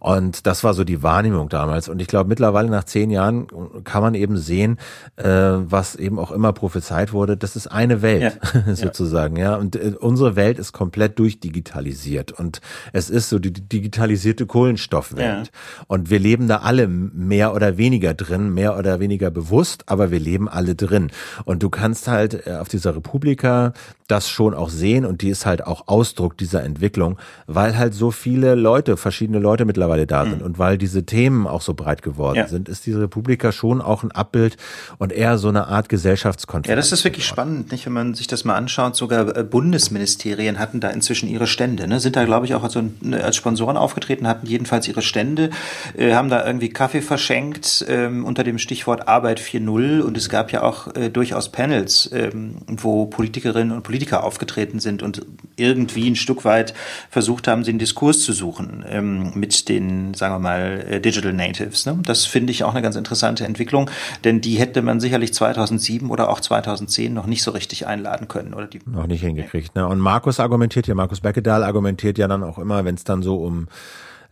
[0.00, 1.88] Und das war so die Wahrnehmung damals.
[1.88, 3.46] Und ich glaube, mittlerweile nach zehn Jahren
[3.84, 4.78] kann man eben sehen,
[5.16, 8.74] äh, was eben auch immer prophezeit wurde, das ist eine Welt ja.
[8.74, 9.36] sozusagen.
[9.36, 9.56] Ja.
[9.56, 12.32] Und äh, unsere Welt ist komplett durchdigitalisiert.
[12.32, 12.60] Und
[12.92, 15.46] es ist so die digitalisierte Kohlenstoffwelt.
[15.46, 15.84] Ja.
[15.86, 20.20] Und wir leben da alle mehr oder weniger drin, mehr oder weniger bewusst, aber wir
[20.20, 21.10] leben alle drin.
[21.44, 23.72] Und du kannst halt äh, auf dieser Republika
[24.08, 28.08] das schon auch sehen und die ist halt auch Ausdruck dieser Entwicklung, weil halt so
[28.08, 30.46] so viele Leute, verschiedene Leute mittlerweile da sind mhm.
[30.46, 32.48] und weil diese Themen auch so breit geworden ja.
[32.48, 34.56] sind, ist diese Republika schon auch ein Abbild
[34.98, 36.68] und eher so eine Art Gesellschaftskonferenz.
[36.68, 37.86] Ja, das ist wirklich spannend, nicht?
[37.86, 42.00] Wenn man sich das mal anschaut, sogar äh, Bundesministerien hatten da inzwischen ihre Stände, ne?
[42.00, 45.50] sind da, glaube ich, auch als, als Sponsoren aufgetreten, hatten jedenfalls ihre Stände,
[45.96, 50.52] äh, haben da irgendwie Kaffee verschenkt ähm, unter dem Stichwort Arbeit 4.0 und es gab
[50.52, 55.24] ja auch äh, durchaus Panels, ähm, wo Politikerinnen und Politiker aufgetreten sind und
[55.56, 56.74] irgendwie ein Stück weit
[57.10, 59.77] versucht haben, den Diskurs zu suchen ähm, mit den,
[60.14, 61.86] sagen wir mal, äh, Digital Natives.
[61.86, 61.98] Ne?
[62.02, 63.90] Das finde ich auch eine ganz interessante Entwicklung,
[64.24, 68.54] denn die hätte man sicherlich 2007 oder auch 2010 noch nicht so richtig einladen können.
[68.54, 69.74] Oder die, noch nicht hingekriegt.
[69.74, 69.86] Ne?
[69.86, 73.36] Und Markus argumentiert ja, Markus Beckedahl argumentiert ja dann auch immer, wenn es dann so
[73.36, 73.68] um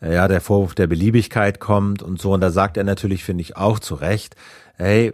[0.00, 2.32] äh, ja, der Vorwurf der Beliebigkeit kommt und so.
[2.32, 4.36] Und da sagt er natürlich, finde ich, auch zu Recht,
[4.76, 5.12] hey,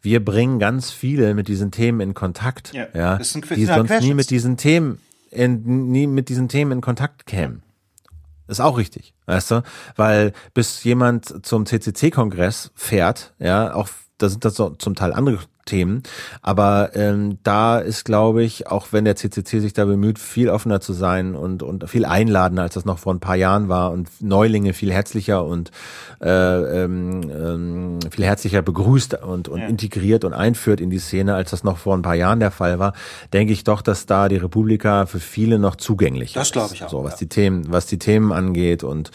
[0.00, 4.30] wir bringen ganz viele mit diesen Themen in Kontakt, ja, ja die sonst nie mit
[4.30, 4.98] diesen Themen
[5.30, 7.62] in, nie mit diesen Themen in Kontakt kämen.
[8.48, 9.62] Ist auch richtig, weißt du?
[9.96, 15.38] Weil bis jemand zum CCC-Kongress fährt, ja, auch da sind das so zum Teil andere
[15.64, 16.02] Themen.
[16.42, 20.80] Aber ähm, da ist, glaube ich, auch wenn der CCC sich da bemüht, viel offener
[20.80, 24.08] zu sein und, und viel einladender, als das noch vor ein paar Jahren war und
[24.20, 25.70] Neulinge viel herzlicher und
[26.20, 29.66] äh, ähm, ähm, viel herzlicher begrüßt und, und ja.
[29.66, 32.78] integriert und einführt in die Szene, als das noch vor ein paar Jahren der Fall
[32.78, 32.92] war,
[33.32, 36.56] denke ich doch, dass da die Republika für viele noch zugänglich das ist.
[36.56, 36.90] Das glaube ich auch.
[36.90, 37.18] So, was ja.
[37.18, 39.10] die Themen, was die Themen angeht und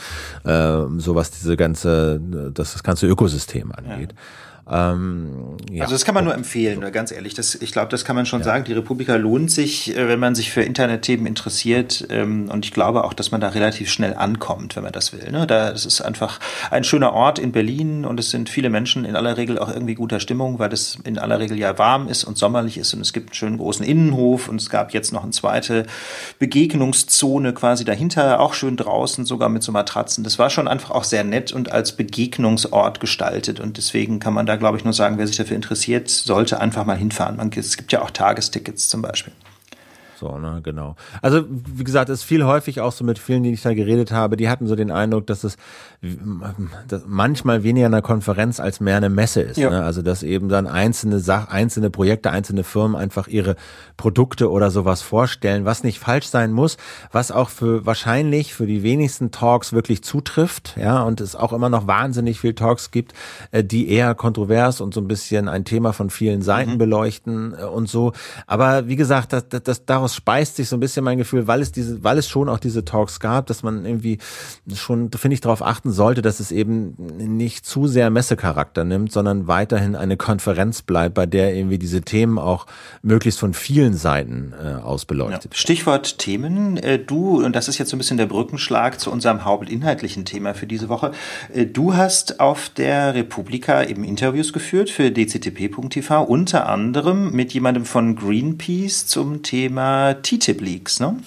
[0.45, 2.21] äh, so was diese ganze,
[2.53, 4.13] das, das ganze Ökosystem angeht.
[4.13, 4.17] Ja.
[4.69, 5.83] Ähm, ja.
[5.83, 6.91] Also das kann man nur empfehlen, so.
[6.91, 7.33] ganz ehrlich.
[7.33, 8.45] Das, ich glaube, das kann man schon ja.
[8.45, 8.65] sagen.
[8.65, 12.07] Die Republika lohnt sich, äh, wenn man sich für Internetthemen interessiert.
[12.09, 15.31] Ähm, und ich glaube auch, dass man da relativ schnell ankommt, wenn man das will.
[15.31, 15.47] Ne?
[15.47, 19.15] Da, das ist einfach ein schöner Ort in Berlin und es sind viele Menschen in
[19.15, 22.37] aller Regel auch irgendwie guter Stimmung, weil es in aller Regel ja warm ist und
[22.37, 25.31] sommerlich ist und es gibt einen schönen großen Innenhof und es gab jetzt noch eine
[25.31, 25.85] zweite
[26.39, 30.23] Begegnungszone quasi dahinter, auch schön draußen, sogar mit so Matratzen.
[30.23, 34.45] Das war schon einfach auch sehr nett und als Begegnungsort gestaltet und deswegen kann man
[34.45, 37.37] da glaube ich, nur sagen, wer sich dafür interessiert, sollte einfach mal hinfahren.
[37.37, 39.33] Man, es gibt ja auch Tagestickets zum Beispiel.
[40.19, 40.95] So, ne, genau.
[41.21, 44.11] Also, wie gesagt, es ist viel häufig auch so mit vielen, die ich da geredet
[44.11, 45.57] habe, die hatten so den Eindruck, dass es
[46.87, 49.57] dass manchmal weniger eine Konferenz als mehr eine Messe ist.
[49.57, 49.69] Ja.
[49.69, 49.83] Ne?
[49.83, 53.55] Also, dass eben dann einzelne Sach einzelne Projekte, einzelne Firmen einfach ihre
[53.95, 56.77] Produkte oder sowas vorstellen, was nicht falsch sein muss,
[57.11, 61.69] was auch für wahrscheinlich für die wenigsten Talks wirklich zutrifft, ja, und es auch immer
[61.69, 63.13] noch wahnsinnig viel Talks gibt,
[63.51, 66.77] äh, die eher kontrovers und so ein bisschen ein Thema von vielen Seiten mhm.
[66.77, 68.13] beleuchten äh, und so.
[68.45, 71.47] Aber wie gesagt, das, das, das daraus daraus speist sich so ein bisschen mein Gefühl,
[71.47, 74.17] weil es diese, weil es schon auch diese Talks gab, dass man irgendwie
[74.73, 79.47] schon, finde ich, darauf achten sollte, dass es eben nicht zu sehr Messecharakter nimmt, sondern
[79.47, 82.65] weiterhin eine Konferenz bleibt, bei der irgendwie diese Themen auch
[83.01, 85.53] möglichst von vielen Seiten äh, aus beleuchtet.
[85.53, 85.57] Ja.
[85.57, 86.77] Stichwort Themen.
[86.77, 90.53] Äh, du, und das ist jetzt so ein bisschen der Brückenschlag zu unserem hauptinhaltlichen Thema
[90.53, 91.11] für diese Woche.
[91.53, 97.85] Äh, du hast auf der Republika eben Interviews geführt für dctp.tv, unter anderem mit jemandem
[97.85, 101.17] von Greenpeace zum Thema TTIP-Leaks, ne?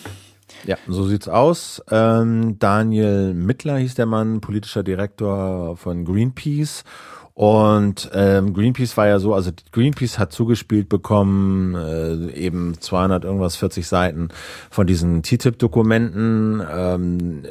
[0.66, 1.82] Ja, so sieht's aus.
[1.90, 6.84] Ähm, Daniel Mittler hieß der Mann, politischer Direktor von Greenpeace.
[7.40, 13.56] Und ähm, Greenpeace war ja so, also Greenpeace hat zugespielt bekommen, äh, eben 200 irgendwas
[13.56, 14.28] 40 Seiten
[14.70, 17.42] von diesen TTIP-Dokumenten, ähm,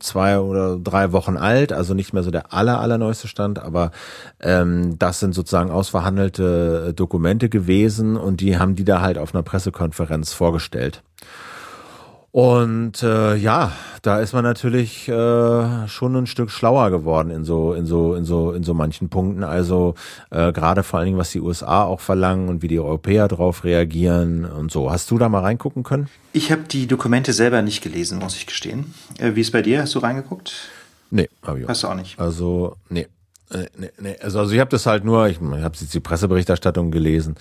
[0.00, 3.92] zwei oder drei Wochen alt, also nicht mehr so der aller allerneueste Stand, aber
[4.40, 9.44] ähm, das sind sozusagen ausverhandelte Dokumente gewesen und die haben die da halt auf einer
[9.44, 11.04] Pressekonferenz vorgestellt.
[12.38, 13.72] Und äh, ja,
[14.02, 18.24] da ist man natürlich äh, schon ein Stück schlauer geworden in so in so in
[18.24, 19.42] so in so manchen Punkten.
[19.42, 19.96] Also
[20.30, 23.64] äh, gerade vor allen Dingen was die USA auch verlangen und wie die Europäer darauf
[23.64, 24.88] reagieren und so.
[24.88, 26.10] Hast du da mal reingucken können?
[26.32, 28.94] Ich habe die Dokumente selber nicht gelesen, muss ich gestehen.
[29.18, 29.82] Äh, wie ist bei dir?
[29.82, 30.52] Hast du reingeguckt?
[31.10, 31.70] Nee, habe ich auch.
[31.70, 32.20] Hast du auch nicht?
[32.20, 33.08] Also nee.
[33.50, 34.16] Nee, nee, nee.
[34.20, 37.36] Also, also ich habe das halt nur, ich, ich habe jetzt die Presseberichterstattung gelesen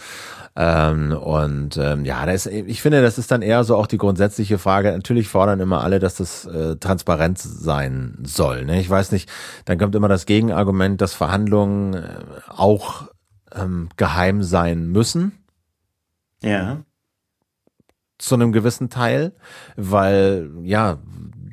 [0.55, 4.57] ähm, und ähm, ja, das, ich finde, das ist dann eher so auch die grundsätzliche
[4.57, 4.91] Frage.
[4.91, 8.65] Natürlich fordern immer alle, dass das äh, transparent sein soll.
[8.65, 8.79] Ne?
[8.79, 9.29] Ich weiß nicht,
[9.65, 12.07] dann kommt immer das Gegenargument, dass Verhandlungen äh,
[12.47, 13.03] auch
[13.53, 15.33] ähm, geheim sein müssen.
[16.41, 16.77] Ja.
[18.17, 19.33] Zu einem gewissen Teil,
[19.75, 20.97] weil ja,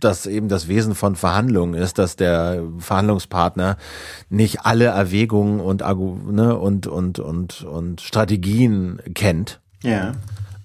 [0.04, 3.76] das eben das Wesen von Verhandlungen ist, dass der Verhandlungspartner
[4.28, 9.60] nicht alle Erwägungen und, ne, und, und, und, und Strategien kennt.
[9.82, 10.12] Ja.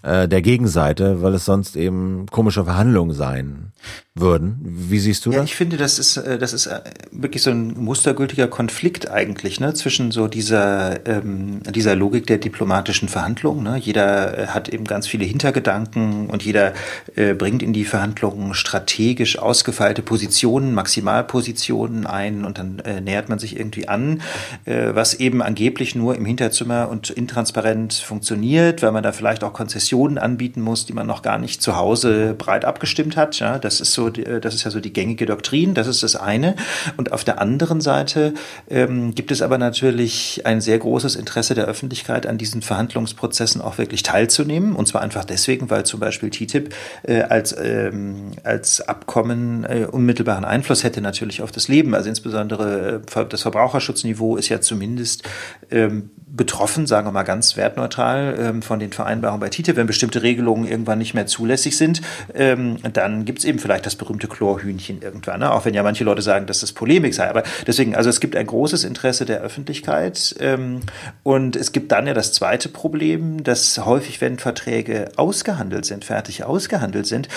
[0.02, 3.74] Äh, der Gegenseite, weil es sonst eben komische Verhandlungen sein
[4.20, 4.58] würden.
[4.62, 5.46] Wie siehst du ja, das?
[5.46, 9.74] Ich finde, das ist, äh, das ist äh, wirklich so ein mustergültiger Konflikt eigentlich, ne,
[9.74, 13.64] zwischen so dieser, ähm, dieser Logik der diplomatischen Verhandlungen.
[13.64, 13.78] Ne?
[13.78, 16.74] Jeder äh, hat eben ganz viele Hintergedanken und jeder
[17.16, 23.40] äh, bringt in die Verhandlungen strategisch ausgefeilte Positionen, Maximalpositionen ein und dann äh, nähert man
[23.40, 24.22] sich irgendwie an,
[24.66, 29.54] äh, was eben angeblich nur im Hinterzimmer und intransparent funktioniert, weil man da vielleicht auch
[29.54, 33.40] Konzessionen anbieten muss, die man noch gar nicht zu Hause breit abgestimmt hat.
[33.40, 36.16] Ja, das ist so äh, das ist ja so die gängige Doktrin, das ist das
[36.16, 36.56] eine.
[36.98, 38.34] Und auf der anderen Seite
[38.70, 43.78] ähm, gibt es aber natürlich ein sehr großes Interesse der Öffentlichkeit an diesen Verhandlungsprozessen auch
[43.78, 44.76] wirklich teilzunehmen.
[44.76, 50.46] Und zwar einfach deswegen, weil zum Beispiel TTIP äh, als, ähm, als Abkommen äh, unmittelbaren
[50.46, 51.94] Einfluss hätte natürlich auf das Leben.
[51.96, 55.24] Also insbesondere äh, das Verbraucherschutzniveau ist ja zumindest
[55.72, 59.76] ähm, betroffen, sagen wir mal ganz wertneutral, ähm, von den Vereinbarungen bei TTIP.
[59.76, 62.02] Wenn bestimmte Regelungen irgendwann nicht mehr zulässig sind,
[62.34, 65.52] ähm, dann gibt es eben vielleicht das berühmte Chlorhühnchen irgendwann, ne?
[65.52, 67.30] auch wenn ja manche Leute sagen, dass das Polemik sei.
[67.30, 70.80] Aber deswegen, also es gibt ein großes Interesse der Öffentlichkeit ähm,
[71.24, 76.46] und es gibt dann ja das zweite Problem, dass häufig, wenn Verträge ausgehandelt sind, fertig
[76.46, 77.28] ausgehandelt sind,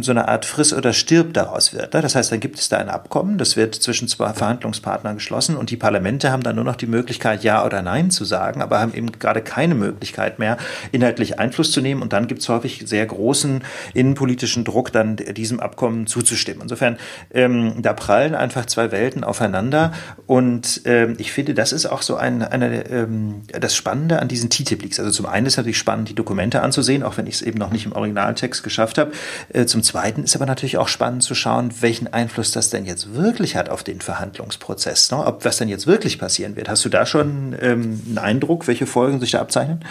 [0.00, 1.94] so eine Art Friss oder Stirb daraus wird.
[1.94, 2.00] Ne?
[2.00, 5.70] Das heißt, dann gibt es da ein Abkommen, das wird zwischen zwei Verhandlungspartnern geschlossen und
[5.70, 8.94] die Parlamente haben dann nur noch die Möglichkeit, Ja oder Nein zu sagen, aber haben
[8.94, 10.56] eben gerade keine Möglichkeit mehr,
[10.92, 13.62] inhaltlich Einfluss zu nehmen und dann gibt es häufig sehr großen
[13.94, 16.62] innenpolitischen Druck, dann diesem Abkommen zuzustimmen.
[16.62, 16.98] Insofern,
[17.32, 19.92] ähm, da prallen einfach zwei Welten aufeinander
[20.26, 24.50] und ähm, ich finde, das ist auch so ein, eine, ähm, das Spannende an diesen
[24.50, 24.98] TTIP-Leaks.
[24.98, 27.70] Also zum einen ist natürlich spannend, die Dokumente anzusehen, auch wenn ich es eben noch
[27.70, 29.12] nicht im Originaltext geschafft habe.
[29.52, 33.14] Äh, zum zweiten ist aber natürlich auch spannend zu schauen, welchen Einfluss das denn jetzt
[33.14, 35.10] wirklich hat auf den Verhandlungsprozess.
[35.10, 35.26] Ne?
[35.26, 36.68] Ob was denn jetzt wirklich passieren wird.
[36.68, 39.84] Hast du da schon ähm, einen Eindruck, welche Folgen sich da abzeichnen?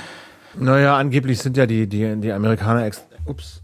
[0.56, 3.62] Naja, angeblich sind ja die, die, die Amerikaner ex ups,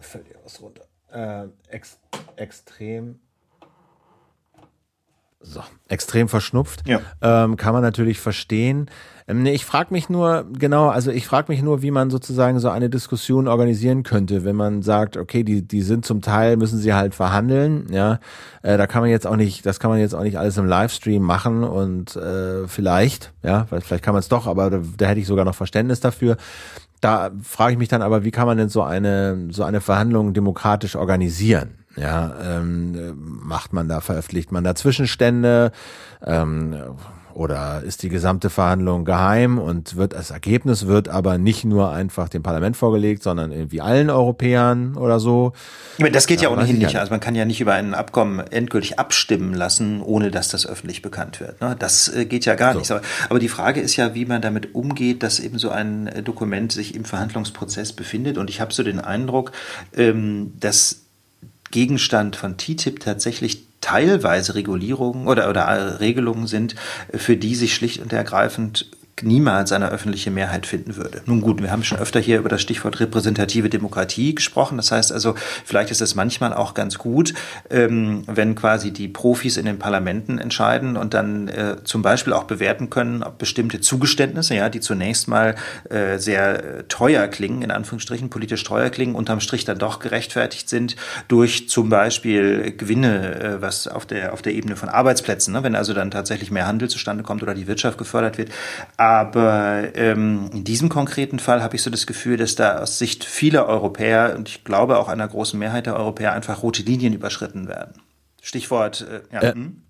[0.00, 0.84] fällt was runter.
[1.12, 1.98] Äh, ex
[2.36, 3.20] extrem
[5.42, 6.82] so, extrem verschnupft.
[6.86, 7.00] Ja.
[7.22, 8.90] Ähm, kann man natürlich verstehen.
[9.26, 12.58] Ähm, nee, ich frage mich nur, genau, also ich frage mich nur, wie man sozusagen
[12.60, 16.78] so eine Diskussion organisieren könnte, wenn man sagt, okay, die, die sind zum Teil, müssen
[16.78, 18.20] sie halt verhandeln, ja.
[18.62, 20.66] Äh, da kann man jetzt auch nicht, das kann man jetzt auch nicht alles im
[20.66, 25.06] Livestream machen und äh, vielleicht, ja, weil vielleicht kann man es doch, aber da, da
[25.06, 26.36] hätte ich sogar noch Verständnis dafür.
[27.00, 30.34] Da frage ich mich dann aber, wie kann man denn so eine, so eine Verhandlung
[30.34, 31.79] demokratisch organisieren?
[31.96, 35.72] Ja, ähm, macht man da, veröffentlicht man da Zwischenstände
[36.24, 36.76] ähm,
[37.34, 42.28] oder ist die gesamte Verhandlung geheim und wird das Ergebnis wird aber nicht nur einfach
[42.28, 45.52] dem Parlament vorgelegt, sondern irgendwie allen Europäern oder so.
[46.12, 46.96] Das geht ja, ja ohnehin nicht.
[46.96, 51.02] Also man kann ja nicht über ein Abkommen endgültig abstimmen lassen, ohne dass das öffentlich
[51.02, 51.60] bekannt wird.
[51.60, 51.76] Ne?
[51.78, 52.78] Das äh, geht ja gar so.
[52.78, 52.92] nicht.
[53.28, 56.72] Aber die Frage ist ja, wie man damit umgeht, dass eben so ein äh, Dokument
[56.72, 58.38] sich im Verhandlungsprozess befindet.
[58.38, 59.52] Und ich habe so den Eindruck,
[59.96, 61.09] ähm, dass
[61.70, 66.74] Gegenstand von TTIP tatsächlich teilweise Regulierungen oder, oder Regelungen sind,
[67.14, 68.90] für die sich schlicht und ergreifend
[69.22, 71.22] niemals eine öffentliche Mehrheit finden würde.
[71.26, 74.76] Nun gut, wir haben schon öfter hier über das Stichwort repräsentative Demokratie gesprochen.
[74.76, 77.34] Das heißt also, vielleicht ist es manchmal auch ganz gut,
[77.70, 82.44] ähm, wenn quasi die Profis in den Parlamenten entscheiden und dann äh, zum Beispiel auch
[82.44, 85.54] bewerten können, ob bestimmte Zugeständnisse, ja, die zunächst mal
[85.88, 90.96] äh, sehr teuer klingen, in Anführungsstrichen politisch teuer klingen, unterm Strich dann doch gerechtfertigt sind
[91.28, 95.62] durch zum Beispiel Gewinne, äh, was auf der auf der Ebene von Arbeitsplätzen, ne?
[95.62, 98.50] wenn also dann tatsächlich mehr Handel zustande kommt oder die Wirtschaft gefördert wird.
[98.96, 99.09] Aber
[99.94, 103.66] ähm, in diesem konkreten Fall habe ich so das Gefühl, dass da aus Sicht vieler
[103.66, 107.94] Europäer und ich glaube auch einer großen Mehrheit der Europäer einfach rote Linien überschritten werden.
[108.42, 109.42] Stichwort, äh, ja.
[109.42, 109.82] Äh, hm?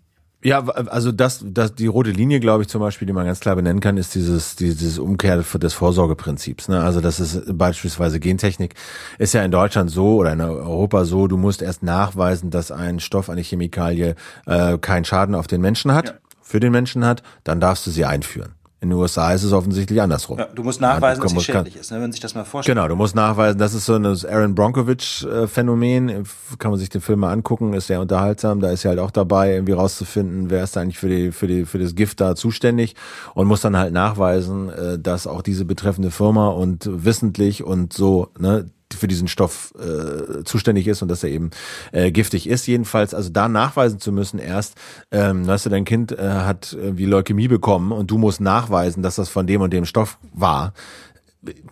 [0.42, 3.56] Ja, also das, das, die rote Linie, glaube ich, zum Beispiel, die man ganz klar
[3.56, 6.68] benennen kann, ist dieses, dieses Umkehr des Vorsorgeprinzips.
[6.68, 6.80] Ne?
[6.80, 8.74] Also das ist beispielsweise Gentechnik,
[9.18, 13.00] ist ja in Deutschland so oder in Europa so, du musst erst nachweisen, dass ein
[13.00, 14.14] Stoff, eine Chemikalie
[14.46, 16.14] äh, keinen Schaden auf den Menschen hat, ja.
[16.40, 18.54] für den Menschen hat, dann darfst du sie einführen.
[18.82, 20.38] In den USA ist es offensichtlich andersrum.
[20.38, 22.76] Ja, du musst nachweisen, dass es schädlich ist, ne, wenn sich das mal vorstellt.
[22.76, 26.24] Genau, du musst nachweisen, das ist so ein Aaron Bronkovich-Phänomen.
[26.58, 28.60] Kann man sich den Film mal angucken, ist sehr unterhaltsam.
[28.60, 31.66] Da ist er halt auch dabei, irgendwie rauszufinden, wer ist eigentlich für die, für die,
[31.66, 32.96] für das Gift da zuständig
[33.34, 38.28] und muss dann halt nachweisen, äh, dass auch diese betreffende Firma und wissentlich und so,
[38.38, 41.50] ne, für diesen Stoff äh, zuständig ist und dass er eben
[41.92, 42.66] äh, giftig ist.
[42.66, 44.74] Jedenfalls, also da nachweisen zu müssen erst,
[45.10, 49.16] ähm, weißt du, dein Kind äh, hat wie Leukämie bekommen und du musst nachweisen, dass
[49.16, 50.72] das von dem und dem Stoff war,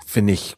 [0.07, 0.57] finde ich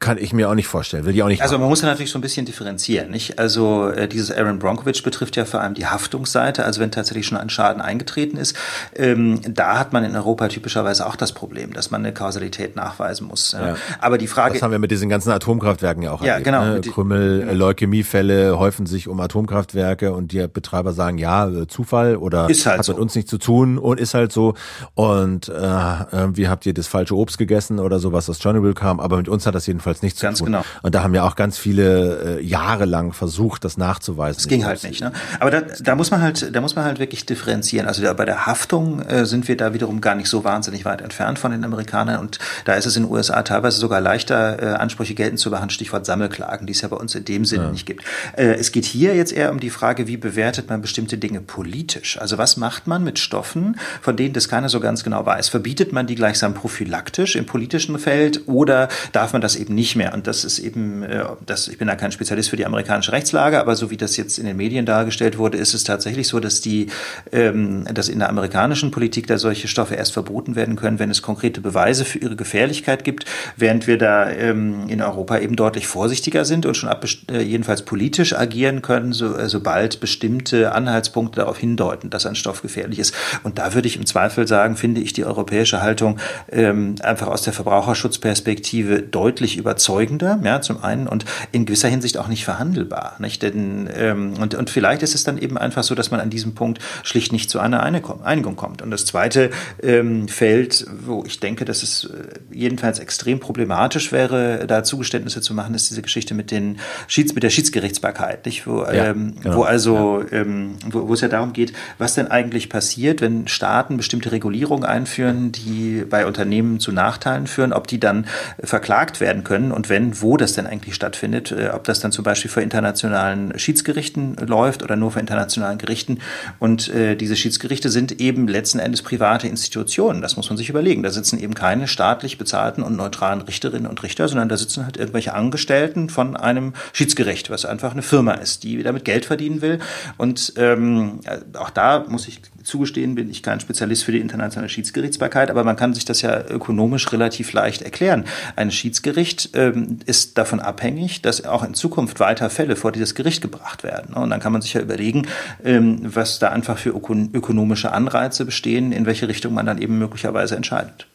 [0.00, 1.42] kann ich mir auch nicht vorstellen, will ich auch nicht.
[1.42, 3.38] Also man muss ja natürlich so ein bisschen differenzieren, nicht?
[3.38, 7.38] Also äh, dieses Aaron Bronkovich betrifft ja vor allem die Haftungsseite, also wenn tatsächlich schon
[7.38, 8.56] ein Schaden eingetreten ist,
[8.94, 13.26] ähm, da hat man in Europa typischerweise auch das Problem, dass man eine Kausalität nachweisen
[13.26, 13.52] muss.
[13.52, 13.76] Ja.
[14.00, 16.64] Aber die Frage, das haben wir mit diesen ganzen Atomkraftwerken ja auch ja, erlebt, genau,
[16.64, 16.80] ne?
[16.80, 17.52] Krümmel, genau.
[17.52, 22.78] Leukämiefälle häufen sich um Atomkraftwerke und die Betreiber sagen, ja, äh, Zufall oder ist halt
[22.78, 22.92] hat so.
[22.92, 24.54] mit uns nichts zu tun und ist halt so
[24.94, 29.00] und äh, wie habt ihr das falsche Obst gegessen oder so, was aus Chernobyl kam,
[29.00, 30.52] aber mit uns hat das jedenfalls nichts Ganz zu tun.
[30.52, 30.64] Genau.
[30.82, 34.38] Und da haben ja auch ganz viele äh, Jahre lang versucht, das nachzuweisen.
[34.38, 35.00] Das ging halt nicht.
[35.00, 35.12] Ne?
[35.38, 37.86] Aber da, da muss man halt, da muss man halt wirklich differenzieren.
[37.86, 41.02] Also da, bei der Haftung äh, sind wir da wiederum gar nicht so wahnsinnig weit
[41.02, 42.20] entfernt von den Amerikanern.
[42.20, 45.70] Und da ist es in den USA teilweise sogar leichter, äh, Ansprüche geltend zu machen.
[45.70, 47.70] Stichwort Sammelklagen, die es ja bei uns in dem Sinne ja.
[47.70, 48.04] nicht gibt.
[48.36, 52.18] Äh, es geht hier jetzt eher um die Frage, wie bewertet man bestimmte Dinge politisch?
[52.20, 55.48] Also was macht man mit Stoffen, von denen das keiner so ganz genau weiß?
[55.48, 60.14] Verbietet man die gleichsam prophylaktisch im politischen Feld oder darf man das eben nicht mehr?
[60.14, 63.60] Und das ist eben, äh, das, ich bin da kein Spezialist für die amerikanische Rechtslage,
[63.60, 66.60] aber so wie das jetzt in den Medien dargestellt wurde, ist es tatsächlich so, dass
[66.60, 66.88] die,
[67.32, 71.22] ähm, dass in der amerikanischen Politik da solche Stoffe erst verboten werden können, wenn es
[71.22, 73.24] konkrete Beweise für ihre Gefährlichkeit gibt,
[73.56, 77.82] während wir da ähm, in Europa eben deutlich vorsichtiger sind und schon ab, äh, jedenfalls
[77.82, 83.14] politisch agieren können, so, äh, sobald bestimmte Anhaltspunkte darauf hindeuten, dass ein Stoff gefährlich ist.
[83.42, 86.18] Und da würde ich im Zweifel sagen, finde ich die europäische Haltung
[86.50, 92.28] ähm, einfach aus der Verbraucherschutzperspektive deutlich überzeugender, ja, zum einen und in gewisser Hinsicht auch
[92.28, 93.42] nicht verhandelbar, nicht?
[93.42, 96.54] Denn ähm, und und vielleicht ist es dann eben einfach so, dass man an diesem
[96.54, 98.82] Punkt schlicht nicht zu einer Einigung kommt.
[98.82, 99.50] Und das zweite
[99.82, 105.54] ähm, Feld, wo ich denke, dass es äh, jedenfalls extrem problematisch wäre, da Zugeständnisse zu
[105.54, 108.66] machen, ist diese Geschichte mit den Schieds mit der Schiedsgerichtsbarkeit, nicht?
[108.66, 109.56] Wo, ja, ähm, genau.
[109.56, 110.38] wo also ja.
[110.38, 114.84] ähm, wo, wo es ja darum geht, was denn eigentlich passiert, wenn Staaten bestimmte Regulierungen
[114.84, 118.26] einführen, die bei Unternehmen zu Nachteilen führen, ob die dann
[118.62, 122.24] verklagt werden können und wenn, wo das denn eigentlich stattfindet, äh, ob das dann zum
[122.24, 126.18] Beispiel vor internationalen Schiedsgerichten läuft oder nur vor internationalen Gerichten.
[126.58, 130.20] Und äh, diese Schiedsgerichte sind eben letzten Endes private Institutionen.
[130.20, 131.04] Das muss man sich überlegen.
[131.04, 134.96] Da sitzen eben keine staatlich bezahlten und neutralen Richterinnen und Richter, sondern da sitzen halt
[134.96, 139.78] irgendwelche Angestellten von einem Schiedsgericht, was einfach eine Firma ist, die damit Geld verdienen will.
[140.16, 141.20] Und ähm,
[141.56, 145.76] auch da muss ich zugestehen, bin ich kein Spezialist für die internationale Schiedsgerichtsbarkeit, aber man
[145.76, 148.24] kann sich das ja ökonomisch relativ leicht erklären.
[148.56, 153.40] Ein Schiedsgericht ähm, ist davon abhängig, dass auch in Zukunft weiter Fälle vor dieses Gericht
[153.40, 154.14] gebracht werden.
[154.14, 155.26] Und dann kann man sich ja überlegen,
[155.64, 160.56] ähm, was da einfach für ökonomische Anreize bestehen, in welche Richtung man dann eben möglicherweise
[160.56, 161.06] entscheidet.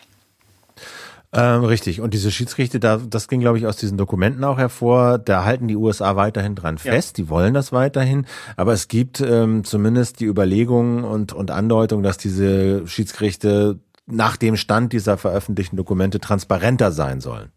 [1.34, 2.02] Ähm, richtig.
[2.02, 5.18] Und diese Schiedsrichter, da, das ging, glaube ich, aus diesen Dokumenten auch hervor.
[5.18, 7.18] Da halten die USA weiterhin dran fest.
[7.18, 7.24] Ja.
[7.24, 8.26] Die wollen das weiterhin.
[8.58, 14.58] Aber es gibt ähm, zumindest die Überlegung und, und Andeutung, dass diese Schiedsgerichte nach dem
[14.58, 17.52] Stand dieser veröffentlichten Dokumente transparenter sein sollen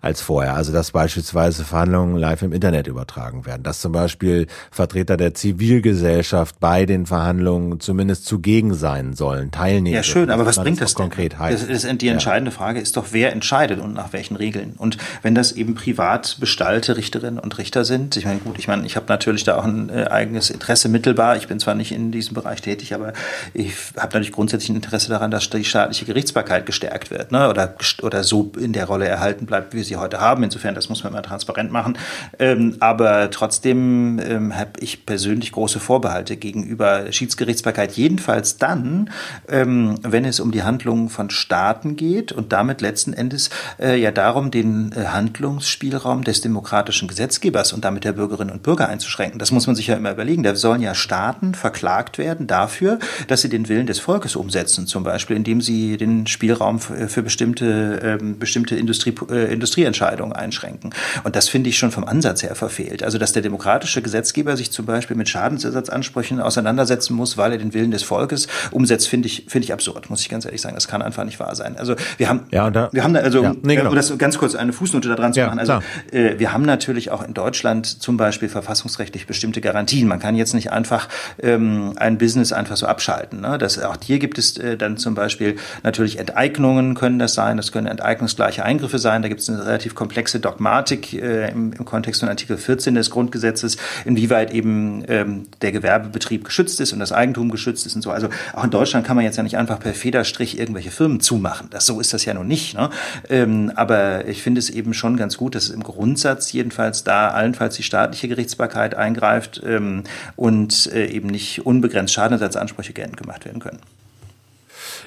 [0.00, 0.54] als vorher.
[0.54, 6.58] Also dass beispielsweise Verhandlungen live im Internet übertragen werden, dass zum Beispiel Vertreter der Zivilgesellschaft
[6.60, 9.94] bei den Verhandlungen zumindest zugegen sein sollen, teilnehmen.
[9.94, 11.68] Ja, schön, aber was bringt das, das konkret heißt?
[11.70, 12.56] Das ist die entscheidende ja.
[12.56, 14.74] Frage ist doch, wer entscheidet und nach welchen Regeln.
[14.78, 18.86] Und wenn das eben privat bestallte Richterinnen und Richter sind, ich meine, gut, ich meine,
[18.86, 21.36] ich habe natürlich da auch ein äh, eigenes Interesse mittelbar.
[21.36, 23.12] Ich bin zwar nicht in diesem Bereich tätig, aber
[23.52, 27.48] ich habe natürlich grundsätzlich ein Interesse daran, dass die staatliche Gerichtsbarkeit gestärkt wird, ne?
[27.48, 30.42] oder, oder so in der Rolle erhalten bleibt, wie sie heute haben.
[30.42, 31.98] Insofern, das muss man immer transparent machen.
[32.38, 37.92] Ähm, aber trotzdem ähm, habe ich persönlich große Vorbehalte gegenüber Schiedsgerichtsbarkeit.
[37.92, 39.10] Jedenfalls dann,
[39.48, 44.10] ähm, wenn es um die Handlungen von Staaten geht und damit letzten Endes äh, ja
[44.10, 49.38] darum, den äh, Handlungsspielraum des demokratischen Gesetzgebers und damit der Bürgerinnen und Bürger einzuschränken.
[49.38, 50.42] Das muss man sich ja immer überlegen.
[50.42, 52.98] Da sollen ja Staaten verklagt werden dafür,
[53.28, 57.22] dass sie den Willen des Volkes umsetzen, zum Beispiel, indem sie den Spielraum für, für
[57.22, 60.90] bestimmte, ähm, bestimmte Industrie, äh, Industrie Industrieentscheidungen einschränken.
[61.24, 63.02] Und das finde ich schon vom Ansatz her verfehlt.
[63.02, 67.74] Also, dass der demokratische Gesetzgeber sich zum Beispiel mit Schadensersatzansprüchen auseinandersetzen muss, weil er den
[67.74, 70.74] Willen des Volkes umsetzt, finde ich, finde ich absurd, muss ich ganz ehrlich sagen.
[70.74, 71.76] Das kann einfach nicht wahr sein.
[71.76, 73.90] Also, wir haben, ja, da, wir haben da, also, ja, nee, genau.
[73.90, 75.58] um das ganz kurz eine Fußnote da dran zu ja, machen.
[75.58, 75.80] Also,
[76.12, 80.08] äh, wir haben natürlich auch in Deutschland zum Beispiel verfassungsrechtlich bestimmte Garantien.
[80.08, 81.08] Man kann jetzt nicht einfach
[81.42, 83.40] ähm, ein Business einfach so abschalten.
[83.40, 83.58] Ne?
[83.58, 87.72] Das, auch hier gibt es äh, dann zum Beispiel natürlich Enteignungen können das sein, das
[87.72, 89.22] können enteignungsgleiche Eingriffe sein.
[89.22, 93.10] Da gibt es eine relativ komplexe Dogmatik äh, im, im, Kontext von Artikel 14 des
[93.10, 98.10] Grundgesetzes, inwieweit eben ähm, der Gewerbebetrieb geschützt ist und das Eigentum geschützt ist und so.
[98.10, 101.68] Also auch in Deutschland kann man jetzt ja nicht einfach per Federstrich irgendwelche Firmen zumachen.
[101.70, 102.74] Das, so ist das ja noch nicht.
[102.74, 102.90] Ne?
[103.28, 107.76] Ähm, aber ich finde es eben schon ganz gut, dass im Grundsatz jedenfalls da allenfalls
[107.76, 110.04] die staatliche Gerichtsbarkeit eingreift ähm,
[110.36, 113.78] und äh, eben nicht unbegrenzt Schadenersatzansprüche geltend gemacht werden können.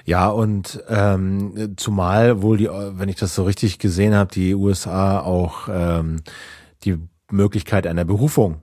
[0.05, 5.19] Ja, und ähm, zumal wohl die, wenn ich das so richtig gesehen habe, die USA
[5.19, 6.21] auch ähm,
[6.83, 6.97] die
[7.31, 8.61] Möglichkeit einer Berufung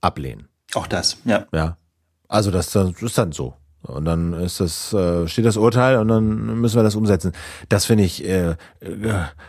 [0.00, 0.48] ablehnen.
[0.74, 1.46] Auch das, ja.
[1.52, 1.76] Ja.
[2.28, 3.54] Also das, das ist dann so.
[3.86, 7.32] Und dann ist das, äh, steht das Urteil und dann müssen wir das umsetzen.
[7.68, 8.56] Das finde ich, äh, äh,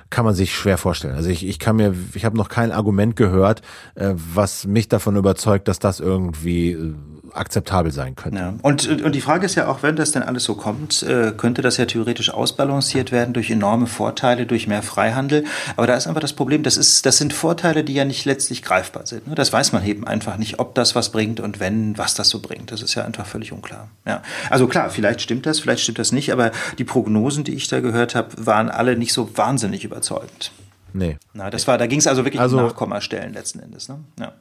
[0.10, 1.16] kann man sich schwer vorstellen.
[1.16, 3.62] Also ich, ich kann mir, ich habe noch kein Argument gehört,
[3.96, 6.96] äh, was mich davon überzeugt, dass das irgendwie äh,
[7.36, 8.38] akzeptabel sein könnte.
[8.38, 8.54] Ja.
[8.62, 11.62] Und, und die Frage ist ja auch, wenn das denn alles so kommt, äh, könnte
[11.62, 15.46] das ja theoretisch ausbalanciert werden durch enorme Vorteile, durch mehr Freihandel.
[15.76, 18.64] Aber da ist einfach das Problem, das, ist, das sind Vorteile, die ja nicht letztlich
[18.64, 19.28] greifbar sind.
[19.28, 19.36] Ne?
[19.36, 22.40] Das weiß man eben einfach nicht, ob das was bringt und wenn, was das so
[22.40, 22.72] bringt.
[22.72, 23.90] Das ist ja einfach völlig unklar.
[24.06, 24.22] Ja.
[24.50, 27.80] Also klar, vielleicht stimmt das, vielleicht stimmt das nicht, aber die Prognosen, die ich da
[27.80, 30.52] gehört habe, waren alle nicht so wahnsinnig überzeugend.
[30.94, 31.18] Nee.
[31.34, 33.90] Na, das war, da ging es also wirklich also, um Nachkommastellen letzten Endes.
[33.90, 34.00] Ne?
[34.18, 34.32] Ja.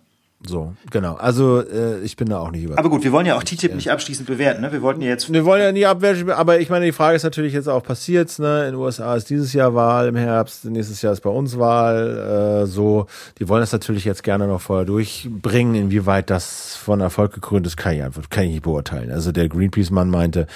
[0.47, 1.15] So, genau.
[1.15, 2.79] Also äh, ich bin da auch nicht überzeugt.
[2.79, 4.61] Aber gut, wir wollen ja auch TTIP nicht abschließend bewerten.
[4.61, 4.73] Ne?
[4.73, 5.33] Wir wollten ja jetzt.
[5.33, 8.39] Wir wollen ja nie abwerten, aber ich meine, die Frage ist natürlich jetzt auch passiert.
[8.39, 8.67] Ne?
[8.67, 12.65] In den USA ist dieses Jahr Wahl im Herbst, nächstes Jahr ist bei uns Wahl.
[12.65, 13.07] Äh, so,
[13.39, 15.75] die wollen das natürlich jetzt gerne noch vorher durchbringen.
[15.75, 19.11] Inwieweit das von Erfolg gekrönt ist, kann ich einfach kann ich nicht beurteilen.
[19.11, 20.47] Also der Greenpeace-Mann meinte.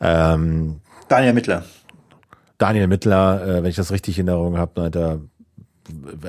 [0.00, 1.64] Ähm, Daniel Mittler.
[2.58, 5.20] Daniel Mittler, äh, wenn ich das richtig in Erinnerung habe, meinte er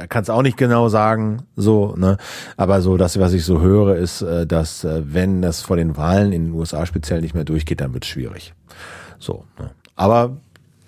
[0.10, 2.18] kann es auch nicht genau sagen, so, ne?
[2.58, 5.98] Aber so das, was ich so höre, ist, äh, dass äh, wenn das vor den
[5.98, 8.54] Wahlen in den USA speziell nicht mehr durchgeht, dann wird es schwierig.
[9.20, 9.72] So, ne?
[9.96, 10.38] Aber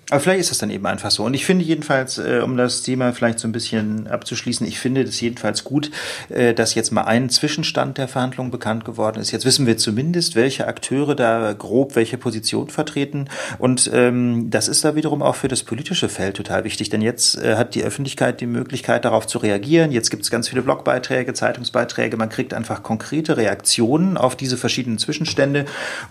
[0.10, 1.24] aber vielleicht ist das dann eben einfach so.
[1.24, 5.02] Und ich finde jedenfalls, äh, um das Thema vielleicht so ein bisschen abzuschließen, ich finde
[5.02, 5.92] es jedenfalls gut,
[6.30, 9.32] äh, dass jetzt mal ein Zwischenstand der Verhandlungen bekannt geworden ist.
[9.32, 13.30] Jetzt wissen wir zumindest, welche Akteure da grob welche Position vertreten.
[13.60, 17.38] Und ähm, das ist da wiederum auch für das politische Feld total wichtig, denn jetzt
[17.38, 19.92] äh, hat die Öffentlichkeit die Möglichkeit, darauf zu reagieren.
[19.92, 22.18] Jetzt gibt es ganz viele Blogbeiträge, Zeitungsbeiträge.
[22.18, 25.66] Man kriegt einfach konkrete Reaktionen auf diese verschiedenen Zwischenstände.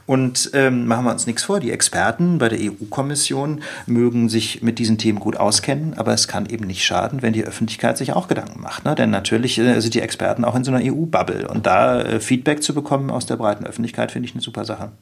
[0.07, 4.79] Und ähm, machen wir uns nichts vor, die Experten bei der EU-Kommission mögen sich mit
[4.79, 8.29] diesen Themen gut auskennen, aber es kann eben nicht schaden, wenn die Öffentlichkeit sich auch
[8.29, 8.85] Gedanken macht.
[8.85, 8.95] Ne?
[8.95, 12.63] Denn natürlich äh, sind die Experten auch in so einer EU-Bubble und da äh, Feedback
[12.63, 14.93] zu bekommen aus der breiten Öffentlichkeit, finde ich eine super Sache.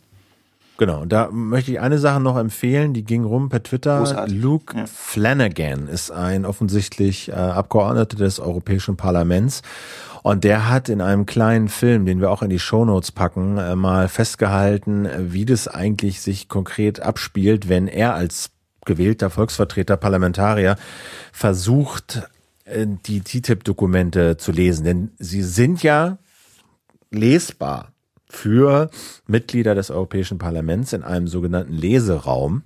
[0.80, 3.98] Genau, da möchte ich eine Sache noch empfehlen, die ging rum per Twitter.
[3.98, 4.40] Großartig.
[4.40, 4.86] Luke ja.
[4.86, 9.60] Flanagan ist ein offensichtlich äh, Abgeordneter des Europäischen Parlaments
[10.22, 13.76] und der hat in einem kleinen Film, den wir auch in die Shownotes packen, äh,
[13.76, 18.50] mal festgehalten, wie das eigentlich sich konkret abspielt, wenn er als
[18.84, 20.76] gewählter Volksvertreter, Parlamentarier
[21.32, 22.22] versucht,
[22.64, 24.84] äh, die TTIP-Dokumente zu lesen.
[24.84, 26.18] Denn sie sind ja
[27.10, 27.92] lesbar
[28.28, 28.90] für
[29.26, 32.62] Mitglieder des Europäischen Parlaments in einem sogenannten Leseraum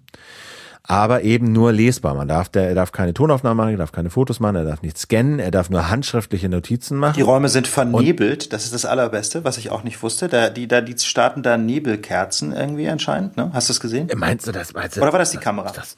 [0.87, 2.15] aber eben nur lesbar.
[2.15, 4.83] Man darf, der, er darf keine Tonaufnahmen machen, er darf keine Fotos machen, er darf
[4.83, 7.15] nicht scannen, er darf nur handschriftliche Notizen machen.
[7.17, 10.29] Die Räume sind vernebelt, und das ist das Allerbeste, was ich auch nicht wusste.
[10.29, 13.51] Da, die, da, die starten da Nebelkerzen irgendwie anscheinend, ne?
[13.55, 14.11] Hast du das gesehen?
[14.15, 14.75] Meinst du das?
[14.75, 15.73] Meinst du, Oder war das die Kamera?
[15.73, 15.97] Das,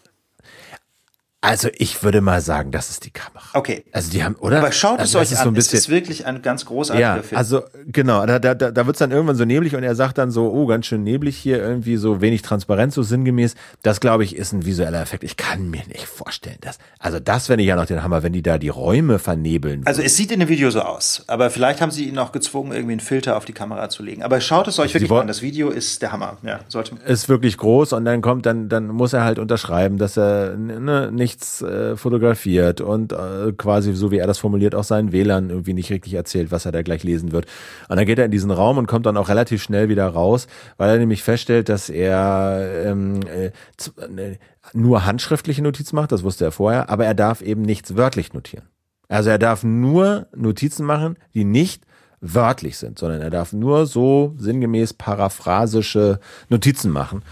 [1.43, 3.45] also ich würde mal sagen, das ist die Kamera.
[3.53, 3.85] Okay.
[3.93, 4.59] Also die haben, oder?
[4.59, 5.45] Aber schaut also es euch an.
[5.45, 7.39] So ein bisschen, es ist wirklich ein ganz großartiger ja, Film.
[7.39, 10.31] Also genau, da, da, da wird es dann irgendwann so neblig und er sagt dann
[10.31, 13.55] so, oh, ganz schön neblig hier, irgendwie so wenig transparent, so sinngemäß.
[13.83, 15.23] Das, glaube ich, ist ein visueller Effekt.
[15.25, 16.79] Ich kann mir nicht vorstellen, dass.
[16.99, 19.83] Also das ich ja noch den Hammer, wenn die da die Räume vernebeln.
[19.85, 22.73] Also es sieht in dem Video so aus, aber vielleicht haben sie ihn auch gezwungen,
[22.73, 24.23] irgendwie einen Filter auf die Kamera zu legen.
[24.23, 25.29] Aber schaut es euch wirklich an.
[25.29, 26.39] Das Video ist der Hammer.
[26.43, 26.97] Ja, sollte.
[27.07, 31.13] Ist wirklich groß und dann kommt, dann, dann muss er halt unterschreiben, dass er ne,
[31.27, 35.75] nichts äh, fotografiert und äh, quasi, so wie er das formuliert, auch seinen Wählern irgendwie
[35.75, 37.47] nicht richtig erzählt, was er da gleich lesen wird.
[37.89, 40.47] Und dann geht er in diesen Raum und kommt dann auch relativ schnell wieder raus,
[40.77, 44.37] weil er nämlich feststellt, dass er ähm, äh, äh,
[44.73, 48.69] nur handschriftliche Notizen macht, das wusste er vorher, aber er darf eben nichts wörtlich notieren.
[49.09, 51.83] Also er darf nur Notizen machen, die nicht
[52.21, 57.23] wörtlich sind, sondern er darf nur so sinngemäß paraphrasische Notizen machen.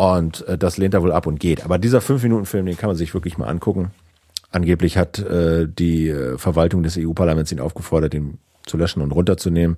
[0.00, 1.62] Und äh, das lehnt er wohl ab und geht.
[1.62, 3.90] Aber dieser 5-Minuten-Film, den kann man sich wirklich mal angucken.
[4.50, 9.76] Angeblich hat äh, die äh, Verwaltung des EU-Parlaments ihn aufgefordert, ihn zu löschen und runterzunehmen.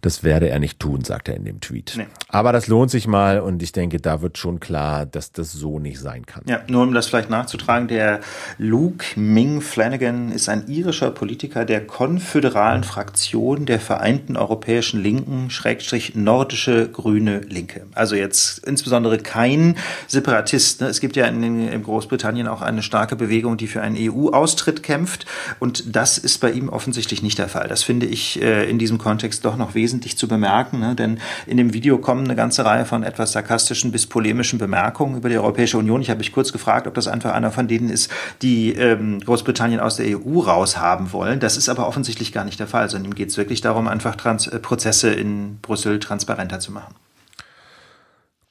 [0.00, 1.94] Das werde er nicht tun, sagt er in dem Tweet.
[1.96, 2.06] Nee.
[2.28, 5.78] Aber das lohnt sich mal und ich denke, da wird schon klar, dass das so
[5.78, 6.42] nicht sein kann.
[6.46, 8.20] Ja, nur um das vielleicht nachzutragen, der
[8.58, 16.14] Luke Ming Flanagan ist ein irischer Politiker der konföderalen Fraktion der Vereinten Europäischen Linken, Schrägstrich
[16.14, 17.86] nordische grüne Linke.
[17.94, 19.76] Also jetzt insbesondere kein
[20.06, 20.80] Separatist.
[20.80, 20.88] Ne?
[20.88, 25.26] Es gibt ja in, in Großbritannien auch eine starke Bewegung, die für einen EU-Austritt kämpft
[25.58, 27.68] und das ist bei ihm offensichtlich nicht der Fall.
[27.68, 30.94] Das finde ich äh, in diesem Kontext doch noch wesentlich wesentlich zu bemerken, ne?
[30.94, 35.30] denn in dem Video kommen eine ganze Reihe von etwas sarkastischen bis polemischen Bemerkungen über
[35.30, 36.02] die Europäische Union.
[36.02, 38.10] Ich habe mich kurz gefragt, ob das einfach einer von denen ist,
[38.42, 41.40] die ähm, Großbritannien aus der EU raushaben wollen.
[41.40, 44.14] Das ist aber offensichtlich gar nicht der Fall, sondern ihm geht es wirklich darum, einfach
[44.16, 46.94] Trans äh, Prozesse in Brüssel transparenter zu machen.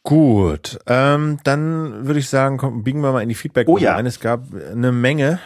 [0.01, 3.95] Gut, ähm, dann würde ich sagen, komm, biegen wir mal in die Feedback oh, ja.
[3.95, 4.07] ein.
[4.07, 5.39] Es gab eine Menge.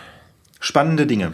[0.59, 1.33] Spannende Dinge.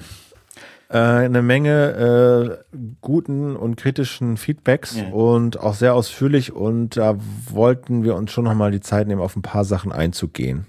[0.90, 5.10] Äh, eine Menge äh, guten und kritischen Feedbacks ja.
[5.10, 7.18] und auch sehr ausführlich und da
[7.50, 10.66] wollten wir uns schon nochmal die Zeit nehmen, auf ein paar Sachen einzugehen.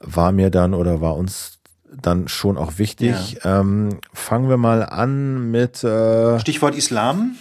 [0.00, 1.60] War mir dann oder war uns
[2.00, 3.38] dann schon auch wichtig.
[3.42, 3.60] Ja.
[3.60, 7.36] Ähm, fangen wir mal an mit äh, Stichwort Islam.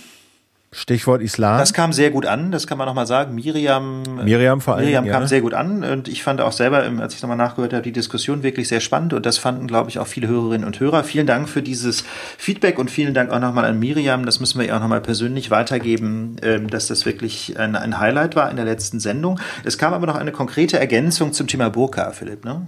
[0.73, 1.57] Stichwort Islam.
[1.57, 3.35] Das kam sehr gut an, das kann man nochmal sagen.
[3.35, 4.85] Miriam, Miriam vor allem.
[4.85, 5.27] Miriam kam ja.
[5.27, 8.41] sehr gut an und ich fand auch selber, als ich nochmal nachgehört habe, die Diskussion
[8.41, 11.03] wirklich sehr spannend und das fanden, glaube ich, auch viele Hörerinnen und Hörer.
[11.03, 12.05] Vielen Dank für dieses
[12.37, 14.25] Feedback und vielen Dank auch nochmal an Miriam.
[14.25, 18.37] Das müssen wir ihr auch nochmal persönlich weitergeben, ähm, dass das wirklich ein, ein Highlight
[18.37, 19.41] war in der letzten Sendung.
[19.65, 22.65] Es kam aber noch eine konkrete Ergänzung zum Thema Burka, Philipp, ne?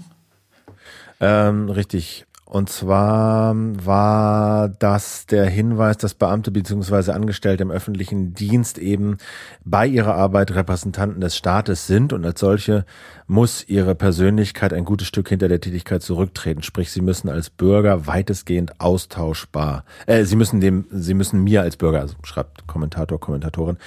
[1.22, 2.26] Ähm, richtig.
[2.54, 7.12] Und zwar war das der Hinweis, dass Beamte bzw.
[7.12, 9.18] Angestellte im öffentlichen Dienst eben
[9.66, 12.86] bei ihrer Arbeit Repräsentanten des Staates sind und als solche
[13.26, 16.62] muss ihre Persönlichkeit ein gutes Stück hinter der Tätigkeit zurücktreten.
[16.62, 21.76] Sprich, sie müssen als Bürger weitestgehend austauschbar, äh, sie müssen dem, sie müssen mir als
[21.76, 23.80] Bürger, also schreibt Kommentator, Kommentatorin,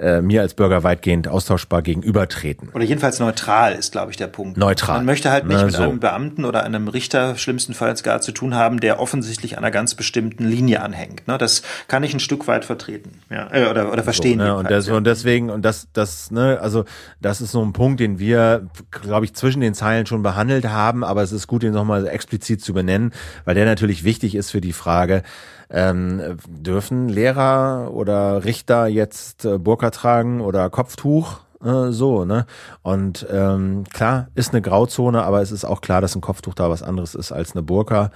[0.00, 2.70] äh, mir als Bürger weitgehend austauschbar gegenübertreten.
[2.70, 4.56] Oder jedenfalls neutral ist, glaube ich, der Punkt.
[4.56, 4.96] Neutral.
[4.96, 5.82] Man möchte halt nicht Na, mit so.
[5.82, 10.44] einem Beamten oder einem Richter schlimmstenfalls gar zu tun haben, der offensichtlich einer ganz bestimmten
[10.44, 11.28] Linie anhängt.
[11.28, 11.36] Ne?
[11.36, 14.38] Das kann ich ein Stück weit vertreten, ja, äh, oder, oder verstehen.
[14.38, 14.56] So, ne?
[14.56, 16.84] und, das, und deswegen, und das, das, ne, also
[17.20, 21.04] das ist so ein Punkt, den wir, glaube ich, zwischen den Zeilen schon behandelt haben,
[21.04, 23.12] aber es ist gut, ihn nochmal explizit zu benennen,
[23.44, 25.22] weil der natürlich wichtig ist für die Frage,
[25.70, 31.40] ähm, dürfen Lehrer oder Richter jetzt äh, Burka tragen oder Kopftuch?
[31.64, 32.46] Äh, so, ne?
[32.82, 36.70] Und ähm, klar, ist eine Grauzone, aber es ist auch klar, dass ein Kopftuch da
[36.70, 38.10] was anderes ist als eine Burka.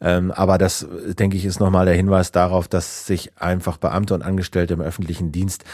[0.00, 0.86] Ähm, aber das,
[1.18, 5.32] denke ich, ist nochmal der Hinweis darauf, dass sich einfach Beamte und Angestellte im öffentlichen
[5.32, 5.64] Dienst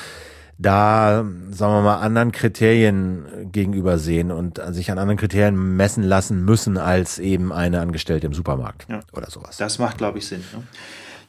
[0.58, 6.46] da, sagen wir mal, anderen Kriterien gegenüber sehen und sich an anderen Kriterien messen lassen
[6.46, 9.00] müssen als eben eine Angestellte im Supermarkt ja.
[9.12, 9.58] oder sowas.
[9.58, 10.42] Das macht, glaube ich, Sinn.
[10.54, 10.62] Ne?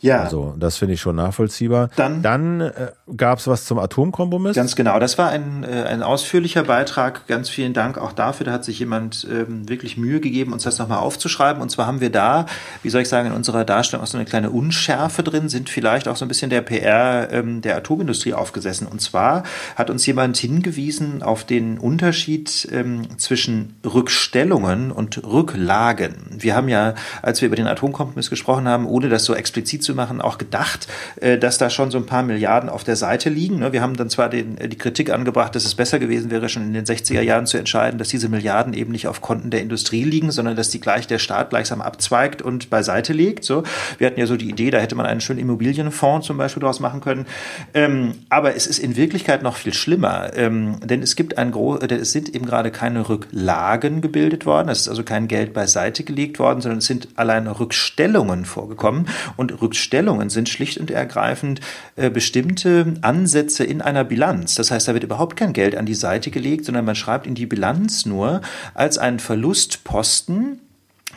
[0.01, 0.21] Ja.
[0.21, 1.89] Also das finde ich schon nachvollziehbar.
[1.95, 4.55] Dann, Dann äh, gab es was zum Atomkompromiss.
[4.55, 4.99] Ganz genau.
[4.99, 7.27] Das war ein, äh, ein ausführlicher Beitrag.
[7.27, 8.45] Ganz vielen Dank auch dafür.
[8.45, 11.61] Da hat sich jemand ähm, wirklich Mühe gegeben, uns das nochmal aufzuschreiben.
[11.61, 12.45] Und zwar haben wir da,
[12.83, 16.07] wie soll ich sagen, in unserer Darstellung auch so eine kleine Unschärfe drin, sind vielleicht
[16.07, 18.87] auch so ein bisschen der PR ähm, der Atomindustrie aufgesessen.
[18.87, 19.43] Und zwar
[19.75, 26.13] hat uns jemand hingewiesen auf den Unterschied ähm, zwischen Rückstellungen und Rücklagen.
[26.37, 29.95] Wir haben ja, als wir über den Atomkompromiss gesprochen haben, ohne das so explizit zu
[29.95, 30.87] machen, auch gedacht,
[31.19, 33.59] äh, dass da schon so ein paar Milliarden auf der Seite liegen.
[33.59, 33.73] Ne?
[33.73, 36.63] Wir haben dann zwar den, äh, die Kritik angebracht, dass es besser gewesen wäre, schon
[36.63, 40.03] in den 60er Jahren zu entscheiden, dass diese Milliarden eben nicht auf Konten der Industrie
[40.03, 43.43] liegen, sondern dass die gleich der Staat gleichsam abzweigt und beiseite legt.
[43.43, 43.63] So,
[43.97, 46.79] wir hatten ja so die Idee, da hätte man einen schönen Immobilienfonds zum Beispiel daraus
[46.79, 47.25] machen können.
[47.73, 51.81] Ähm, aber es ist in Wirklichkeit noch viel schlimmer, ähm, denn es gibt ein groß,
[51.81, 54.69] äh, es sind eben gerade keine Rücklagen gebildet worden.
[54.69, 59.07] Es ist also kein Geld beiseite gelegt worden, sondern es sind allein Rückstellungen vorgekommen
[59.37, 61.61] und Rückstellungen Stellungen sind schlicht und ergreifend
[61.95, 64.55] äh, bestimmte Ansätze in einer Bilanz.
[64.55, 67.35] Das heißt, da wird überhaupt kein Geld an die Seite gelegt, sondern man schreibt in
[67.35, 68.41] die Bilanz nur
[68.73, 70.61] als einen Verlustposten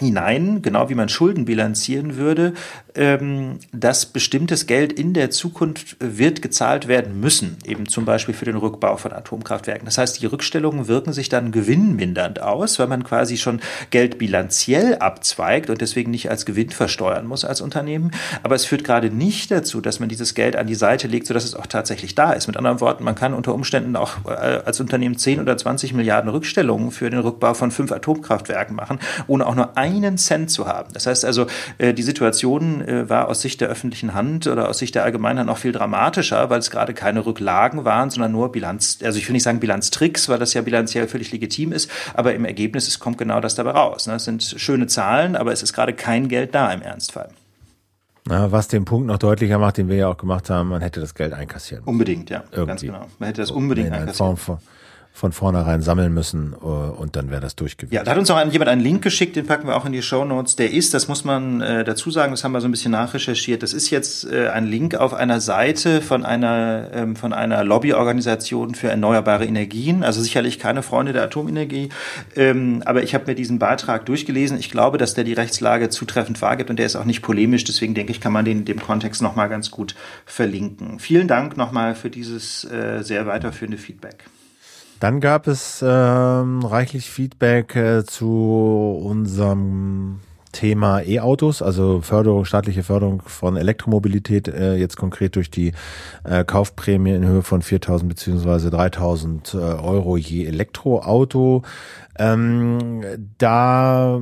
[0.01, 2.55] hinein, genau wie man Schulden bilanzieren würde,
[2.95, 8.47] ähm, dass bestimmtes Geld in der Zukunft wird gezahlt werden müssen, eben zum Beispiel für
[8.47, 9.85] den Rückbau von Atomkraftwerken.
[9.85, 14.97] Das heißt, die Rückstellungen wirken sich dann gewinnmindernd aus, weil man quasi schon Geld bilanziell
[14.97, 18.11] abzweigt und deswegen nicht als Gewinn versteuern muss als Unternehmen.
[18.43, 21.45] Aber es führt gerade nicht dazu, dass man dieses Geld an die Seite legt, sodass
[21.45, 22.47] es auch tatsächlich da ist.
[22.47, 26.31] Mit anderen Worten, man kann unter Umständen auch äh, als Unternehmen 10 oder 20 Milliarden
[26.31, 30.93] Rückstellungen für den Rückbau von fünf Atomkraftwerken machen, ohne auch nur einen Cent zu haben.
[30.93, 31.47] Das heißt also,
[31.79, 35.47] äh, die Situation äh, war aus Sicht der öffentlichen Hand oder aus Sicht der Allgemeinheit
[35.47, 39.35] noch viel dramatischer, weil es gerade keine Rücklagen waren, sondern nur Bilanz, also ich will
[39.35, 43.19] nicht sagen Bilanztricks, weil das ja bilanziell völlig legitim ist, aber im Ergebnis es kommt
[43.19, 44.07] genau das dabei raus.
[44.07, 44.15] Ne?
[44.15, 47.31] Es sind schöne Zahlen, aber es ist gerade kein Geld da im Ernstfall.
[48.27, 51.01] Na, was den Punkt noch deutlicher macht, den wir ja auch gemacht haben, man hätte
[51.01, 51.91] das Geld einkassieren müssen.
[51.91, 52.67] Unbedingt, ja, Irgendwie.
[52.67, 53.07] ganz genau.
[53.19, 54.37] Man hätte das unbedingt in einkassieren.
[54.37, 54.59] Form von,
[55.13, 57.95] von vornherein sammeln müssen äh, und dann wäre das durchgewesen.
[57.95, 60.03] Ja, da hat uns auch jemand einen Link geschickt, den packen wir auch in die
[60.03, 60.57] Show Notes.
[60.57, 63.63] Der ist, das muss man äh, dazu sagen, das haben wir so ein bisschen nachrecherchiert.
[63.63, 68.75] Das ist jetzt äh, ein Link auf einer Seite von einer ähm, von einer Lobbyorganisation
[68.75, 70.05] für erneuerbare Energien.
[70.05, 71.91] Also sicherlich keine Freunde der Atomenergie,
[72.37, 74.59] ähm, aber ich habe mir diesen Beitrag durchgelesen.
[74.59, 77.65] Ich glaube, dass der die Rechtslage zutreffend wahrgibt und der ist auch nicht polemisch.
[77.65, 79.95] Deswegen denke ich, kann man den in dem Kontext noch mal ganz gut
[80.25, 80.99] verlinken.
[80.99, 84.25] Vielen Dank nochmal für dieses äh, sehr weiterführende Feedback.
[85.01, 90.21] Dann gab es ähm, reichlich Feedback äh, zu unserem
[90.53, 95.73] Thema E-Autos, also Förderung, staatliche Förderung von Elektromobilität, äh, jetzt konkret durch die
[96.25, 101.63] äh, Kaufprämie in Höhe von 4.000 beziehungsweise 3.000 äh, Euro je Elektroauto.
[102.21, 103.01] Ähm,
[103.39, 104.21] da,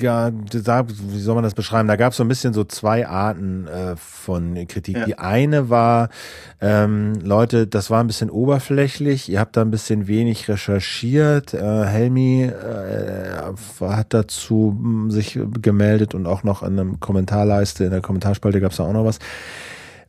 [0.00, 1.88] ja, da, wie soll man das beschreiben?
[1.88, 4.98] Da gab es so ein bisschen so zwei Arten äh, von Kritik.
[4.98, 5.04] Ja.
[5.04, 6.10] Die eine war,
[6.60, 9.28] ähm, Leute, das war ein bisschen oberflächlich.
[9.28, 11.54] Ihr habt da ein bisschen wenig recherchiert.
[11.54, 17.90] Äh, Helmi äh, hat dazu hm, sich gemeldet und auch noch in einem Kommentarleiste in
[17.90, 19.18] der Kommentarspalte gab es da auch noch was.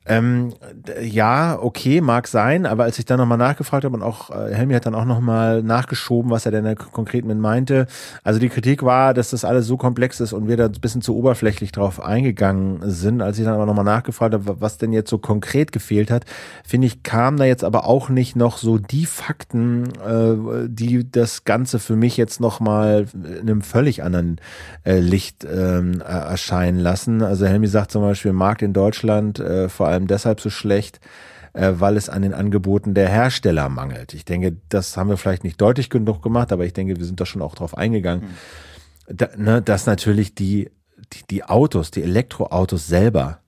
[0.10, 0.54] Ähm,
[1.02, 4.74] ja, okay, mag sein, aber als ich dann nochmal nachgefragt habe und auch äh, Helmi
[4.74, 7.86] hat dann auch nochmal nachgeschoben, was er denn konkret mit meinte.
[8.24, 11.04] Also die Kritik war, dass das alles so komplex ist und wir da ein bisschen
[11.04, 13.22] zu oberflächlich drauf eingegangen sind.
[13.22, 16.26] Als ich dann aber nochmal nachgefragt habe, was denn jetzt so konkret gefehlt hat,
[16.66, 21.44] finde ich, kam da jetzt aber auch nicht noch so die Fakten, äh, die das
[21.44, 24.42] Ganze für mich jetzt nochmal in einem völlig anderen
[24.86, 27.22] äh, Licht ähm, erscheinen lassen.
[27.22, 31.00] Also Helmi sagt zum Beispiel, Markt in Deutschland äh, vor allem allem deshalb so schlecht,
[31.54, 34.14] äh, weil es an den Angeboten der Hersteller mangelt.
[34.14, 37.20] Ich denke, das haben wir vielleicht nicht deutlich genug gemacht, aber ich denke, wir sind
[37.20, 39.18] da schon auch drauf eingegangen, mhm.
[39.18, 40.72] da, ne, dass natürlich die,
[41.14, 43.40] die, die Autos, die Elektroautos selber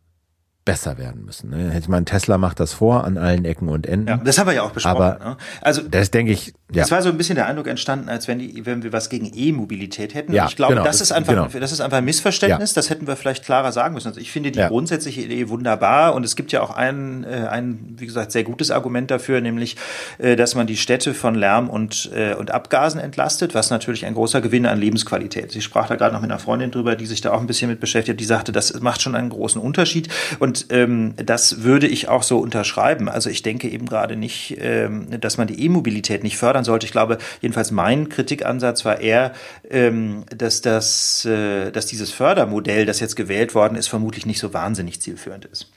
[0.72, 1.49] besser werden müssen.
[1.49, 1.78] Ne?
[1.78, 4.07] Ich meine, Tesla macht das vor an allen Ecken und Enden.
[4.07, 4.95] Ja, das haben wir ja auch besprochen.
[4.95, 5.38] Aber ne?
[5.61, 6.53] also das denke ich.
[6.74, 6.84] Ja.
[6.84, 9.30] Es war so ein bisschen der Eindruck entstanden, als wenn die, wenn wir was gegen
[9.34, 10.34] E-Mobilität hätten.
[10.34, 11.47] Ja, ich glaube, genau, das ist einfach, genau.
[11.59, 12.72] das ist einfach ein Missverständnis.
[12.72, 12.76] Ja.
[12.76, 14.07] Das hätten wir vielleicht klarer sagen müssen.
[14.07, 14.69] Also ich finde die ja.
[14.69, 18.72] grundsätzliche Idee wunderbar und es gibt ja auch ein, äh, ein, wie gesagt, sehr gutes
[18.72, 19.76] Argument dafür, nämlich,
[20.17, 24.13] äh, dass man die Städte von Lärm und äh, und Abgasen entlastet, was natürlich ein
[24.13, 25.47] großer Gewinn an Lebensqualität.
[25.47, 25.55] ist.
[25.55, 27.69] Ich sprach da gerade noch mit einer Freundin drüber, die sich da auch ein bisschen
[27.69, 28.19] mit beschäftigt.
[28.19, 30.07] Die sagte, das macht schon einen großen Unterschied
[30.39, 33.09] und und ähm, das würde ich auch so unterschreiben.
[33.09, 36.86] Also ich denke eben gerade nicht, ähm, dass man die E-Mobilität nicht fördern sollte.
[36.86, 39.34] Ich glaube, jedenfalls mein Kritikansatz war eher,
[39.70, 44.53] ähm, dass, das, äh, dass dieses Fördermodell, das jetzt gewählt worden ist, vermutlich nicht so
[44.53, 45.72] wahnsinnig zielführend ist.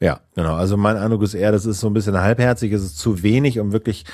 [0.00, 0.54] Ja, genau.
[0.54, 3.58] Also mein Eindruck ist eher, das ist so ein bisschen halbherzig, es ist zu wenig,
[3.58, 4.04] um wirklich,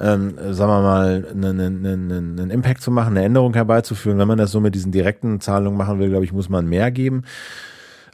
[0.00, 4.18] ähm, sagen wir mal, einen, einen, einen Impact zu machen, eine Änderung herbeizuführen.
[4.18, 6.92] Wenn man das so mit diesen direkten Zahlungen machen will, glaube ich, muss man mehr
[6.92, 7.24] geben.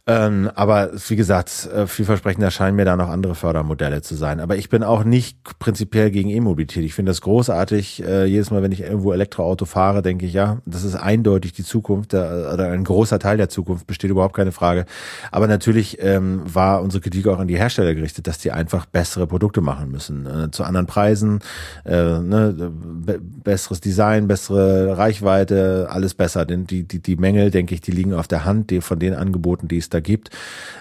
[0.09, 4.40] Ähm, aber wie gesagt, äh, vielversprechender scheinen mir da noch andere Fördermodelle zu sein.
[4.40, 6.82] Aber ich bin auch nicht prinzipiell gegen E-Mobilität.
[6.82, 8.02] Ich finde das großartig.
[8.02, 11.62] Äh, jedes Mal, wenn ich irgendwo Elektroauto fahre, denke ich, ja, das ist eindeutig die
[11.62, 14.86] Zukunft der, oder ein großer Teil der Zukunft, besteht überhaupt keine Frage.
[15.30, 19.26] Aber natürlich ähm, war unsere Kritik auch an die Hersteller gerichtet, dass die einfach bessere
[19.26, 20.24] Produkte machen müssen.
[20.24, 21.40] Äh, zu anderen Preisen,
[21.84, 26.46] äh, ne, be besseres Design, bessere Reichweite, alles besser.
[26.46, 29.12] Denn die, die, die Mängel, denke ich, die liegen auf der Hand die, von den
[29.12, 30.30] Angeboten, die es da da gibt.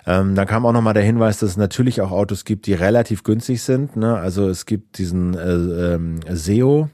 [0.06, 3.24] Ähm, dann kam auch nochmal der Hinweis, dass es natürlich auch Autos gibt, die relativ
[3.24, 3.96] günstig sind.
[3.96, 4.16] Ne?
[4.16, 6.90] Also es gibt diesen äh, ähm, SEO,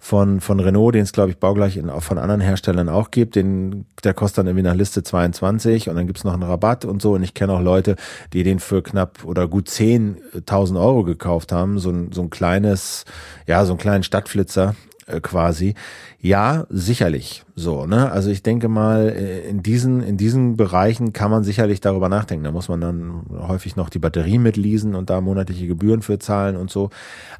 [0.00, 3.34] von, von Renault, den es, glaube ich, baugleich in, auch von anderen Herstellern auch gibt.
[3.34, 7.02] Den, der kostet dann irgendwie nach Liste 22 und dann gibt's noch einen Rabatt und
[7.02, 7.12] so.
[7.12, 7.96] Und ich kenne auch Leute,
[8.32, 11.78] die den für knapp oder gut 10.000 Euro gekauft haben.
[11.78, 13.04] So ein, so ein kleines,
[13.46, 14.76] ja, so einen kleinen Stadtflitzer
[15.08, 15.74] äh, quasi.
[16.20, 17.44] Ja, sicherlich.
[17.54, 18.10] So, ne?
[18.10, 22.44] Also ich denke mal, äh, in diesen, in diesen Bereichen kann man sicherlich darüber nachdenken.
[22.44, 26.56] Da muss man dann häufig noch die Batterie mitleasen und da monatliche Gebühren für zahlen
[26.56, 26.90] und so.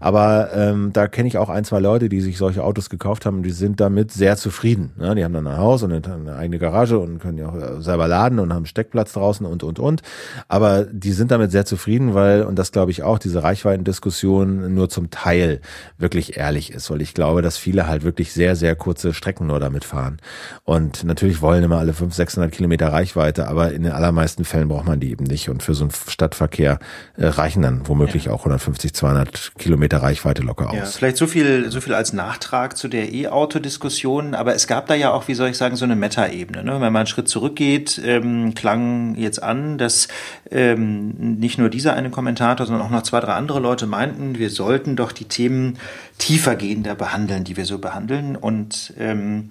[0.00, 3.42] Aber ähm, da kenne ich auch ein, zwei Leute, die sich solche Autos gekauft haben,
[3.42, 4.92] die sind damit sehr zufrieden.
[4.96, 5.14] Ne?
[5.14, 8.08] Die haben dann ein Haus und eine eigene Garage und können ja auch äh, selber
[8.08, 10.02] laden und haben Steckplatz draußen und und und.
[10.46, 14.88] Aber die sind damit sehr zufrieden, weil, und das glaube ich auch, diese Reichweitendiskussion nur
[14.88, 15.60] zum Teil
[15.98, 19.60] wirklich ehrlich ist, weil ich glaube, dass viele halt wirklich sehr, sehr kurze Strecken nur
[19.60, 20.18] damit fahren fahren.
[20.64, 24.86] Und natürlich wollen immer alle 500, 600 Kilometer Reichweite, aber in den allermeisten Fällen braucht
[24.86, 25.48] man die eben nicht.
[25.48, 26.78] Und für so einen Stadtverkehr
[27.16, 28.32] äh, reichen dann womöglich ja.
[28.32, 30.76] auch 150, 200 Kilometer Reichweite locker aus.
[30.76, 34.34] Ja, vielleicht so viel, so viel als Nachtrag zu der E-Auto-Diskussion.
[34.34, 36.62] Aber es gab da ja auch, wie soll ich sagen, so eine Meta-Ebene.
[36.62, 36.72] Ne?
[36.72, 40.08] Wenn man einen Schritt zurückgeht, ähm, klang jetzt an, dass
[40.50, 44.50] ähm, nicht nur dieser eine Kommentator, sondern auch noch zwei, drei andere Leute meinten, wir
[44.50, 45.78] sollten doch die Themen
[46.18, 48.36] tiefergehender behandeln, die wir so behandeln.
[48.36, 49.50] Und ähm,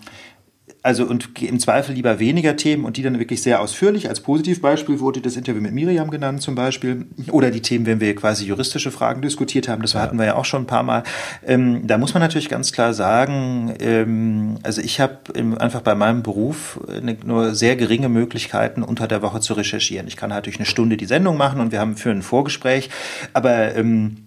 [0.88, 4.07] also und im Zweifel lieber weniger Themen und die dann wirklich sehr ausführlich.
[4.07, 7.07] Als Positivbeispiel wurde das Interview mit Miriam genannt zum Beispiel.
[7.32, 10.01] Oder die Themen, wenn wir quasi juristische Fragen diskutiert haben, das ja.
[10.01, 11.03] hatten wir ja auch schon ein paar Mal.
[11.45, 15.18] Ähm, da muss man natürlich ganz klar sagen, ähm, also ich habe
[15.59, 20.07] einfach bei meinem Beruf eine, nur sehr geringe Möglichkeiten, unter der Woche zu recherchieren.
[20.07, 22.89] Ich kann halt durch eine Stunde die Sendung machen und wir haben für ein Vorgespräch,
[23.34, 24.26] aber ähm,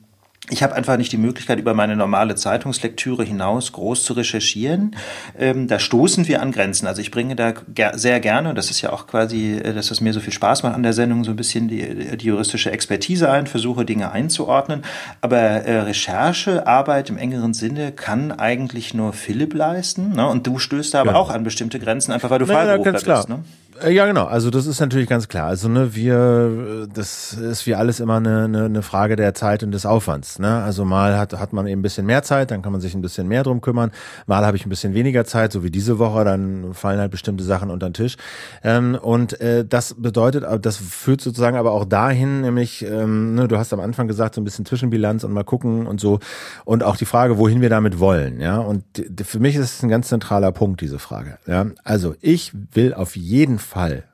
[0.51, 4.97] ich habe einfach nicht die Möglichkeit, über meine normale Zeitungslektüre hinaus groß zu recherchieren.
[5.39, 6.87] Ähm, da stoßen wir an Grenzen.
[6.87, 9.91] Also ich bringe da ger sehr gerne, und das ist ja auch quasi, äh, dass
[9.91, 12.71] es mir so viel Spaß macht an der Sendung, so ein bisschen die, die juristische
[12.71, 14.83] Expertise ein, versuche Dinge einzuordnen.
[15.21, 20.11] Aber äh, Recherchearbeit im engeren Sinne kann eigentlich nur Philipp leisten.
[20.17, 20.29] Ne?
[20.29, 21.17] Und du stößt da aber ja.
[21.17, 23.29] auch an bestimmte Grenzen, einfach weil du naja, Freiberufler bist.
[23.29, 23.45] Ne?
[23.83, 24.25] Äh, ja, genau.
[24.25, 25.47] Also das ist natürlich ganz klar.
[25.47, 29.73] Also ne, wir, das ist wie alles immer eine, eine, eine Frage der Zeit und
[29.73, 30.39] des Aufwands.
[30.39, 30.63] Ne?
[30.63, 33.03] Also mal hat hat man eben ein bisschen mehr Zeit, dann kann man sich ein
[33.03, 33.91] bisschen mehr drum kümmern.
[34.27, 37.45] Mal habe ich ein bisschen weniger Zeit, so wie diese Woche, dann fallen halt bestimmte
[37.45, 38.17] Sachen unter den Tisch.
[38.63, 43.59] Ähm, und äh, das bedeutet, das führt sozusagen aber auch dahin, nämlich, ähm, ne, du
[43.59, 46.19] hast am Anfang gesagt, so ein bisschen Zwischenbilanz und mal gucken und so.
[46.65, 48.41] Und auch die Frage, wohin wir damit wollen.
[48.41, 48.85] Ja, und
[49.23, 51.39] für mich ist es ein ganz zentraler Punkt, diese Frage.
[51.47, 54.05] Ja, also ich will auf jeden Fall Fall,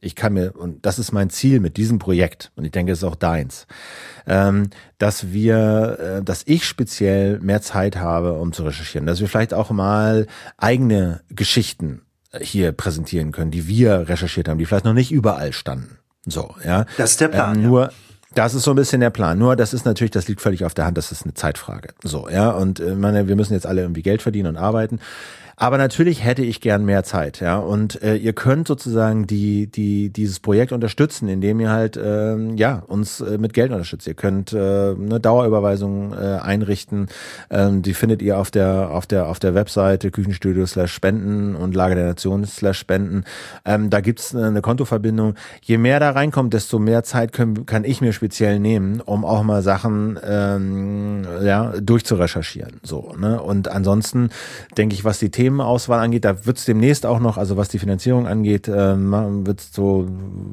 [0.00, 2.98] ich kann mir, und das ist mein Ziel mit diesem Projekt, und ich denke, es
[2.98, 3.66] ist auch deins,
[4.26, 9.28] ähm, dass wir, äh, dass ich speziell mehr Zeit habe, um zu recherchieren, dass wir
[9.28, 12.02] vielleicht auch mal eigene Geschichten
[12.38, 15.98] hier präsentieren können, die wir recherchiert haben, die vielleicht noch nicht überall standen.
[16.26, 16.84] So, ja.
[16.98, 17.56] Das ist der Plan.
[17.56, 17.92] Ähm, nur, ja.
[18.34, 19.38] Das ist so ein bisschen der Plan.
[19.38, 21.94] Nur, das ist natürlich, das liegt völlig auf der Hand, das ist eine Zeitfrage.
[22.04, 22.50] So, ja.
[22.50, 25.00] Und äh, meine, wir müssen jetzt alle irgendwie Geld verdienen und arbeiten.
[25.60, 27.58] Aber natürlich hätte ich gern mehr Zeit, ja.
[27.58, 32.84] Und äh, ihr könnt sozusagen die, die, dieses Projekt unterstützen, indem ihr halt ähm, ja
[32.86, 34.06] uns äh, mit Geld unterstützt.
[34.06, 37.08] Ihr könnt äh, eine Dauerüberweisung äh, einrichten.
[37.50, 41.74] Ähm, die findet ihr auf der auf der auf der Webseite Küchenstudio slash Spenden und
[41.74, 43.24] Lage der Nation slash Spenden.
[43.64, 45.34] Ähm, da gibt's eine Kontoverbindung.
[45.62, 49.42] Je mehr da reinkommt, desto mehr Zeit können, kann ich mir speziell nehmen, um auch
[49.42, 52.78] mal Sachen ähm, ja durchzurecherchieren.
[52.84, 53.42] So ne.
[53.42, 54.30] Und ansonsten
[54.76, 57.68] denke ich, was die Themen Themenauswahl angeht, da wird es demnächst auch noch, also was
[57.68, 60.06] die Finanzierung angeht, ähm, wird so,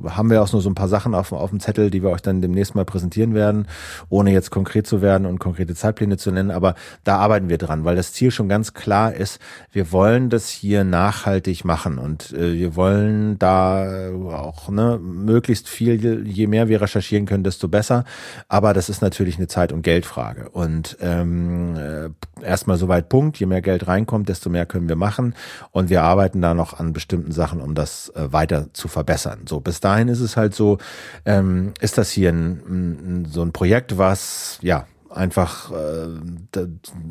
[0.07, 2.21] haben wir auch nur so ein paar Sachen auf, auf dem Zettel, die wir euch
[2.21, 3.67] dann demnächst mal präsentieren werden,
[4.09, 6.51] ohne jetzt konkret zu werden und konkrete Zeitpläne zu nennen.
[6.51, 9.39] Aber da arbeiten wir dran, weil das Ziel schon ganz klar ist,
[9.71, 16.25] wir wollen das hier nachhaltig machen und äh, wir wollen da auch ne, möglichst viel,
[16.25, 18.05] je mehr wir recherchieren können, desto besser.
[18.47, 20.49] Aber das ist natürlich eine Zeit- und Geldfrage.
[20.49, 22.09] Und ähm, äh,
[22.45, 25.35] erstmal soweit Punkt, je mehr Geld reinkommt, desto mehr können können wir machen
[25.71, 29.41] und wir arbeiten da noch an bestimmten Sachen, um das äh, weiter zu verbessern.
[29.47, 30.77] So, bis dahin ist es halt so,
[31.25, 34.85] ähm, ist das hier ein, ein, so ein Projekt, was ja
[35.15, 36.07] einfach, äh,
[36.51, 36.61] da,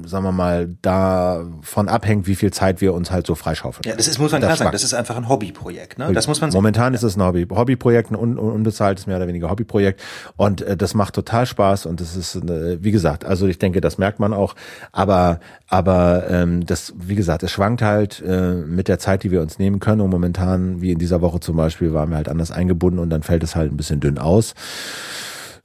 [0.04, 3.82] sagen wir mal, davon abhängt, wie viel Zeit wir uns halt so freischaufeln.
[3.86, 5.98] Ja, das ist, muss man klar sagen, das ist einfach ein Hobbyprojekt.
[5.98, 6.12] Ne?
[6.12, 6.94] Das muss man Momentan sagen.
[6.94, 10.02] ist es ein Hobby, Hobbyprojekt, ein un, unbezahltes mehr oder weniger Hobbyprojekt
[10.36, 13.80] und äh, das macht total Spaß und das ist, äh, wie gesagt, also ich denke,
[13.80, 14.54] das merkt man auch,
[14.92, 19.40] aber aber ähm, das, wie gesagt, es schwankt halt äh, mit der Zeit, die wir
[19.40, 22.50] uns nehmen können und momentan, wie in dieser Woche zum Beispiel, waren wir halt anders
[22.50, 24.54] eingebunden und dann fällt es halt ein bisschen dünn aus.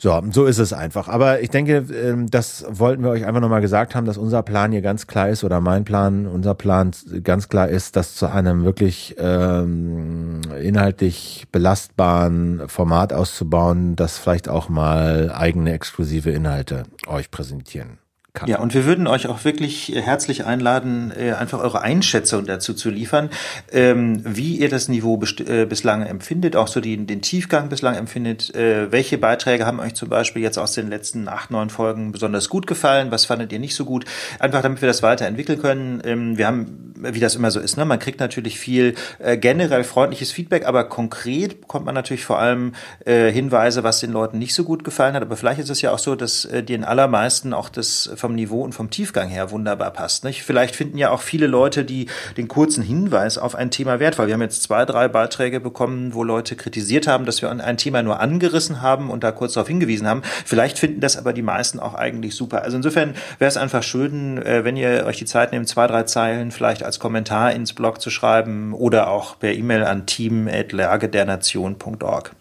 [0.01, 1.09] So, so ist es einfach.
[1.09, 4.71] Aber ich denke, ähm, das wollten wir euch einfach nochmal gesagt haben, dass unser Plan
[4.71, 6.91] hier ganz klar ist oder mein Plan, unser Plan
[7.21, 14.69] ganz klar ist, das zu einem wirklich ähm, inhaltlich belastbaren Format auszubauen, das vielleicht auch
[14.69, 17.99] mal eigene exklusive Inhalte euch präsentieren
[18.33, 18.47] kann.
[18.47, 22.73] Ja, und wir würden euch auch wirklich äh, herzlich einladen, äh, einfach eure Einschätzung dazu
[22.73, 23.29] zu liefern,
[23.71, 28.51] ähm, wie ihr das Niveau äh, bislang empfindet, auch so den, den Tiefgang bislang empfindet.
[28.53, 32.67] Welche Beiträge haben euch zum Beispiel jetzt aus den letzten acht, neun Folgen besonders gut
[32.67, 33.11] gefallen?
[33.11, 34.05] Was fandet ihr nicht so gut?
[34.39, 36.01] Einfach damit wir das weiterentwickeln können.
[36.03, 37.85] Ähm, wir haben, wie das immer so ist, ne?
[37.85, 38.95] man kriegt natürlich viel
[39.37, 42.73] generell freundliches Feedback, aber konkret bekommt man natürlich vor allem
[43.05, 45.21] Hinweise, was den Leuten nicht so gut gefallen hat.
[45.21, 48.73] Aber vielleicht ist es ja auch so, dass den allermeisten auch das vom Niveau und
[48.73, 50.23] vom Tiefgang her wunderbar passt.
[50.23, 50.43] Nicht?
[50.43, 52.07] Vielleicht finden ja auch viele Leute, die
[52.37, 54.27] den kurzen Hinweis auf ein Thema wertvoll.
[54.27, 58.03] Wir haben jetzt zwei, drei Beiträge bekommen, wo Leute kritisiert haben, dass wir ein Thema
[58.03, 60.21] nur angerissen haben und da kurz darauf hingewiesen haben.
[60.45, 62.63] Vielleicht finden das aber die meisten auch eigentlich super.
[62.63, 66.03] Also insofern wäre es einfach schön, äh, wenn ihr euch die Zeit nehmt, zwei, drei
[66.03, 72.38] Zeilen vielleicht als Kommentar ins Blog zu schreiben oder auch per E-Mail an team.lagedernation.org.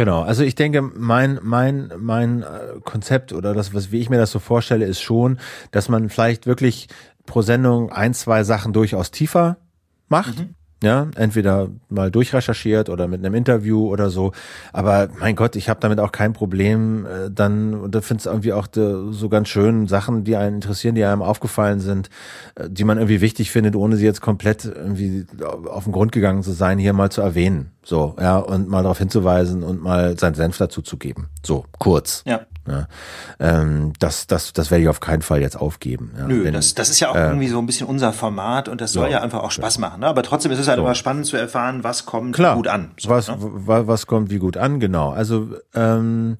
[0.00, 4.16] Genau, also ich denke, mein, mein, mein äh, Konzept oder das, was wie ich mir
[4.16, 5.38] das so vorstelle, ist schon,
[5.72, 6.88] dass man vielleicht wirklich
[7.26, 9.58] pro Sendung ein, zwei Sachen durchaus tiefer
[10.08, 10.38] macht.
[10.38, 10.54] Mhm.
[10.82, 14.32] Ja, entweder mal durchrecherchiert oder mit einem Interview oder so.
[14.72, 17.04] Aber mein Gott, ich habe damit auch kein Problem.
[17.04, 20.54] Äh, dann und da finde es irgendwie auch de, so ganz schön Sachen, die einen
[20.54, 22.08] interessieren, die einem aufgefallen sind,
[22.54, 26.42] äh, die man irgendwie wichtig findet, ohne sie jetzt komplett irgendwie auf den Grund gegangen
[26.42, 27.72] zu sein, hier mal zu erwähnen.
[27.90, 31.28] So, ja, und mal darauf hinzuweisen und mal seinen Senf dazu zu geben.
[31.44, 32.22] So, kurz.
[32.24, 32.42] Ja.
[32.68, 32.86] Ja,
[33.40, 36.12] ähm, das, das, das werde ich auf keinen Fall jetzt aufgeben.
[36.16, 36.28] Ja.
[36.28, 38.80] Nö, Wenn, das, das ist ja auch äh, irgendwie so ein bisschen unser Format und
[38.80, 40.02] das soll ja, ja einfach auch Spaß machen.
[40.02, 40.06] Ne?
[40.06, 40.84] Aber trotzdem ist es halt so.
[40.84, 42.92] immer spannend zu erfahren, was kommt Klar, gut an.
[42.96, 43.36] So, was, ne?
[43.40, 45.10] was kommt wie gut an, genau.
[45.10, 46.36] Also ähm,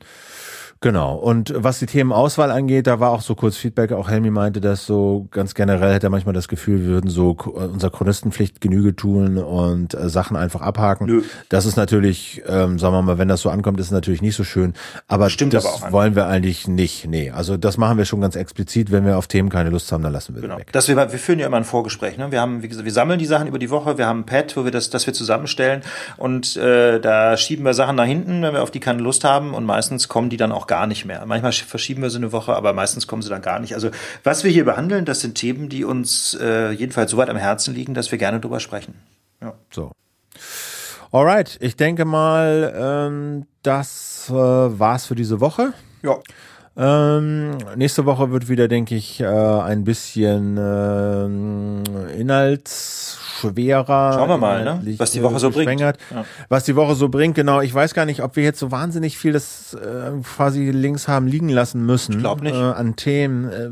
[0.83, 1.15] Genau.
[1.17, 3.93] Und was die Themenauswahl angeht, da war auch so kurz Feedback.
[3.93, 7.37] Auch Helmi meinte, dass so ganz generell hätte er manchmal das Gefühl, wir würden so
[7.53, 11.07] unserer Chronistenpflicht Genüge tun und äh, Sachen einfach abhaken.
[11.07, 11.23] Nö.
[11.51, 14.37] Das ist natürlich, ähm, sagen wir mal, wenn das so ankommt, ist es natürlich nicht
[14.37, 14.73] so schön.
[15.07, 17.07] Aber Stimmt das aber wollen wir eigentlich nicht.
[17.07, 18.91] Nee, also das machen wir schon ganz explizit.
[18.91, 20.57] Wenn wir auf Themen keine Lust haben, dann lassen wir genau.
[20.57, 20.73] weg.
[20.73, 22.17] Dass wir, wir führen ja immer ein Vorgespräch.
[22.17, 22.33] Ne?
[22.33, 23.99] Wir haben, wie gesagt, wir sammeln die Sachen über die Woche.
[23.99, 25.83] Wir haben ein Pad, wo wir das, das wir zusammenstellen
[26.17, 29.53] und äh, da schieben wir Sachen nach hinten, wenn wir auf die keine Lust haben
[29.53, 31.27] und meistens kommen die dann auch gar nicht mehr.
[31.27, 33.75] Manchmal verschieben wir sie eine Woche, aber meistens kommen sie dann gar nicht.
[33.75, 33.91] Also
[34.23, 37.75] was wir hier behandeln, das sind Themen, die uns äh, jedenfalls so weit am Herzen
[37.75, 38.95] liegen, dass wir gerne drüber sprechen.
[39.43, 39.55] Ja.
[39.73, 39.91] So.
[41.11, 45.73] Alright, ich denke mal, ähm, das äh, war's für diese Woche.
[46.05, 46.21] Ja.
[46.77, 51.25] Ähm, nächste Woche wird wieder, denke ich, äh, ein bisschen äh,
[52.19, 54.13] inhaltsschwerer.
[54.15, 54.81] Schauen wir mal, ne?
[54.97, 55.81] was die Woche so bringt.
[55.81, 55.93] Ja.
[56.49, 57.61] Was die Woche so bringt, genau.
[57.61, 61.27] Ich weiß gar nicht, ob wir jetzt so wahnsinnig viel das äh, quasi links haben
[61.27, 62.13] liegen lassen müssen.
[62.13, 62.55] Ich glaube nicht.
[62.55, 63.51] Äh, an Themen.
[63.51, 63.71] Äh,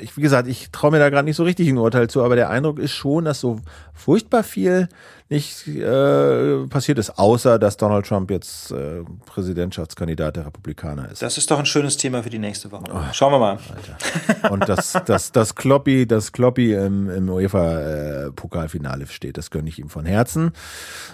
[0.00, 2.36] ich, wie gesagt, ich traue mir da gerade nicht so richtig ein Urteil zu, aber
[2.36, 3.60] der Eindruck ist schon, dass so
[3.92, 4.88] furchtbar viel
[5.34, 11.22] nicht äh, passiert ist, außer dass Donald Trump jetzt äh, Präsidentschaftskandidat der Republikaner ist.
[11.22, 12.84] Das ist doch ein schönes Thema für die nächste Woche.
[12.92, 13.58] Oh, Schauen wir mal.
[13.74, 14.52] Alter.
[14.52, 19.88] Und das, das, das Kloppy, das Kloppy im, im UEFA-Pokalfinale steht, das gönne ich ihm
[19.88, 20.52] von Herzen.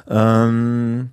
[0.08, 1.10] Ähm,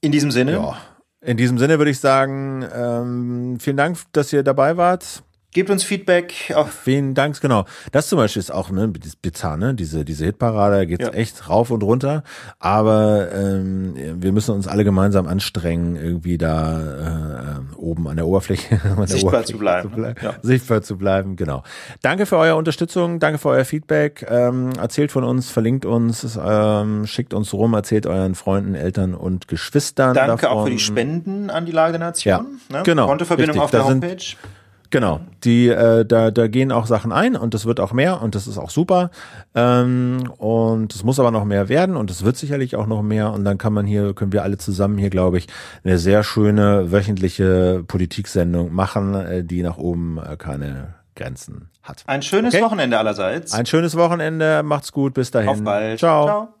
[0.00, 0.52] In diesem Sinne?
[0.52, 0.76] Ja.
[1.22, 5.22] In diesem Sinne würde ich sagen, ähm, vielen Dank, dass ihr dabei wart.
[5.52, 6.52] Gebt uns Feedback.
[6.54, 7.64] Auf Vielen Dank, genau.
[7.90, 8.92] Das zum Beispiel ist auch ne,
[9.22, 9.74] bizarr, ne?
[9.74, 11.12] Diese, diese Hitparade, da geht's ja.
[11.12, 12.24] echt rauf und runter.
[12.58, 18.80] Aber ähm, wir müssen uns alle gemeinsam anstrengen, irgendwie da äh, oben an der Oberfläche,
[18.96, 19.88] an sichtbar Oberfläche zu bleiben.
[19.88, 20.34] Zu bleiben ja.
[20.42, 21.62] Sichtbar zu bleiben, genau.
[22.02, 24.26] Danke für eure Unterstützung, danke für euer Feedback.
[24.28, 29.48] Ähm, erzählt von uns, verlinkt uns, ähm, schickt uns rum, erzählt euren Freunden, Eltern und
[29.48, 30.14] Geschwistern.
[30.14, 30.58] Danke davon.
[30.58, 32.58] auch für die Spenden an die Lage der Nation.
[32.68, 32.82] Ja, ne?
[32.84, 33.06] genau.
[33.06, 34.18] Kontoverbindung auf der Homepage.
[34.18, 34.36] Sind,
[34.96, 38.34] Genau, die äh, da da gehen auch Sachen ein und das wird auch mehr und
[38.34, 39.10] das ist auch super
[39.54, 43.30] ähm, und es muss aber noch mehr werden und es wird sicherlich auch noch mehr
[43.30, 45.48] und dann kann man hier können wir alle zusammen hier glaube ich
[45.84, 52.02] eine sehr schöne wöchentliche Politiksendung machen, äh, die nach oben äh, keine Grenzen hat.
[52.06, 52.64] Ein schönes okay?
[52.64, 53.52] Wochenende allerseits.
[53.52, 55.50] Ein schönes Wochenende, macht's gut, bis dahin.
[55.50, 55.98] Auf bald.
[55.98, 56.24] Ciao.
[56.24, 56.55] Ciao.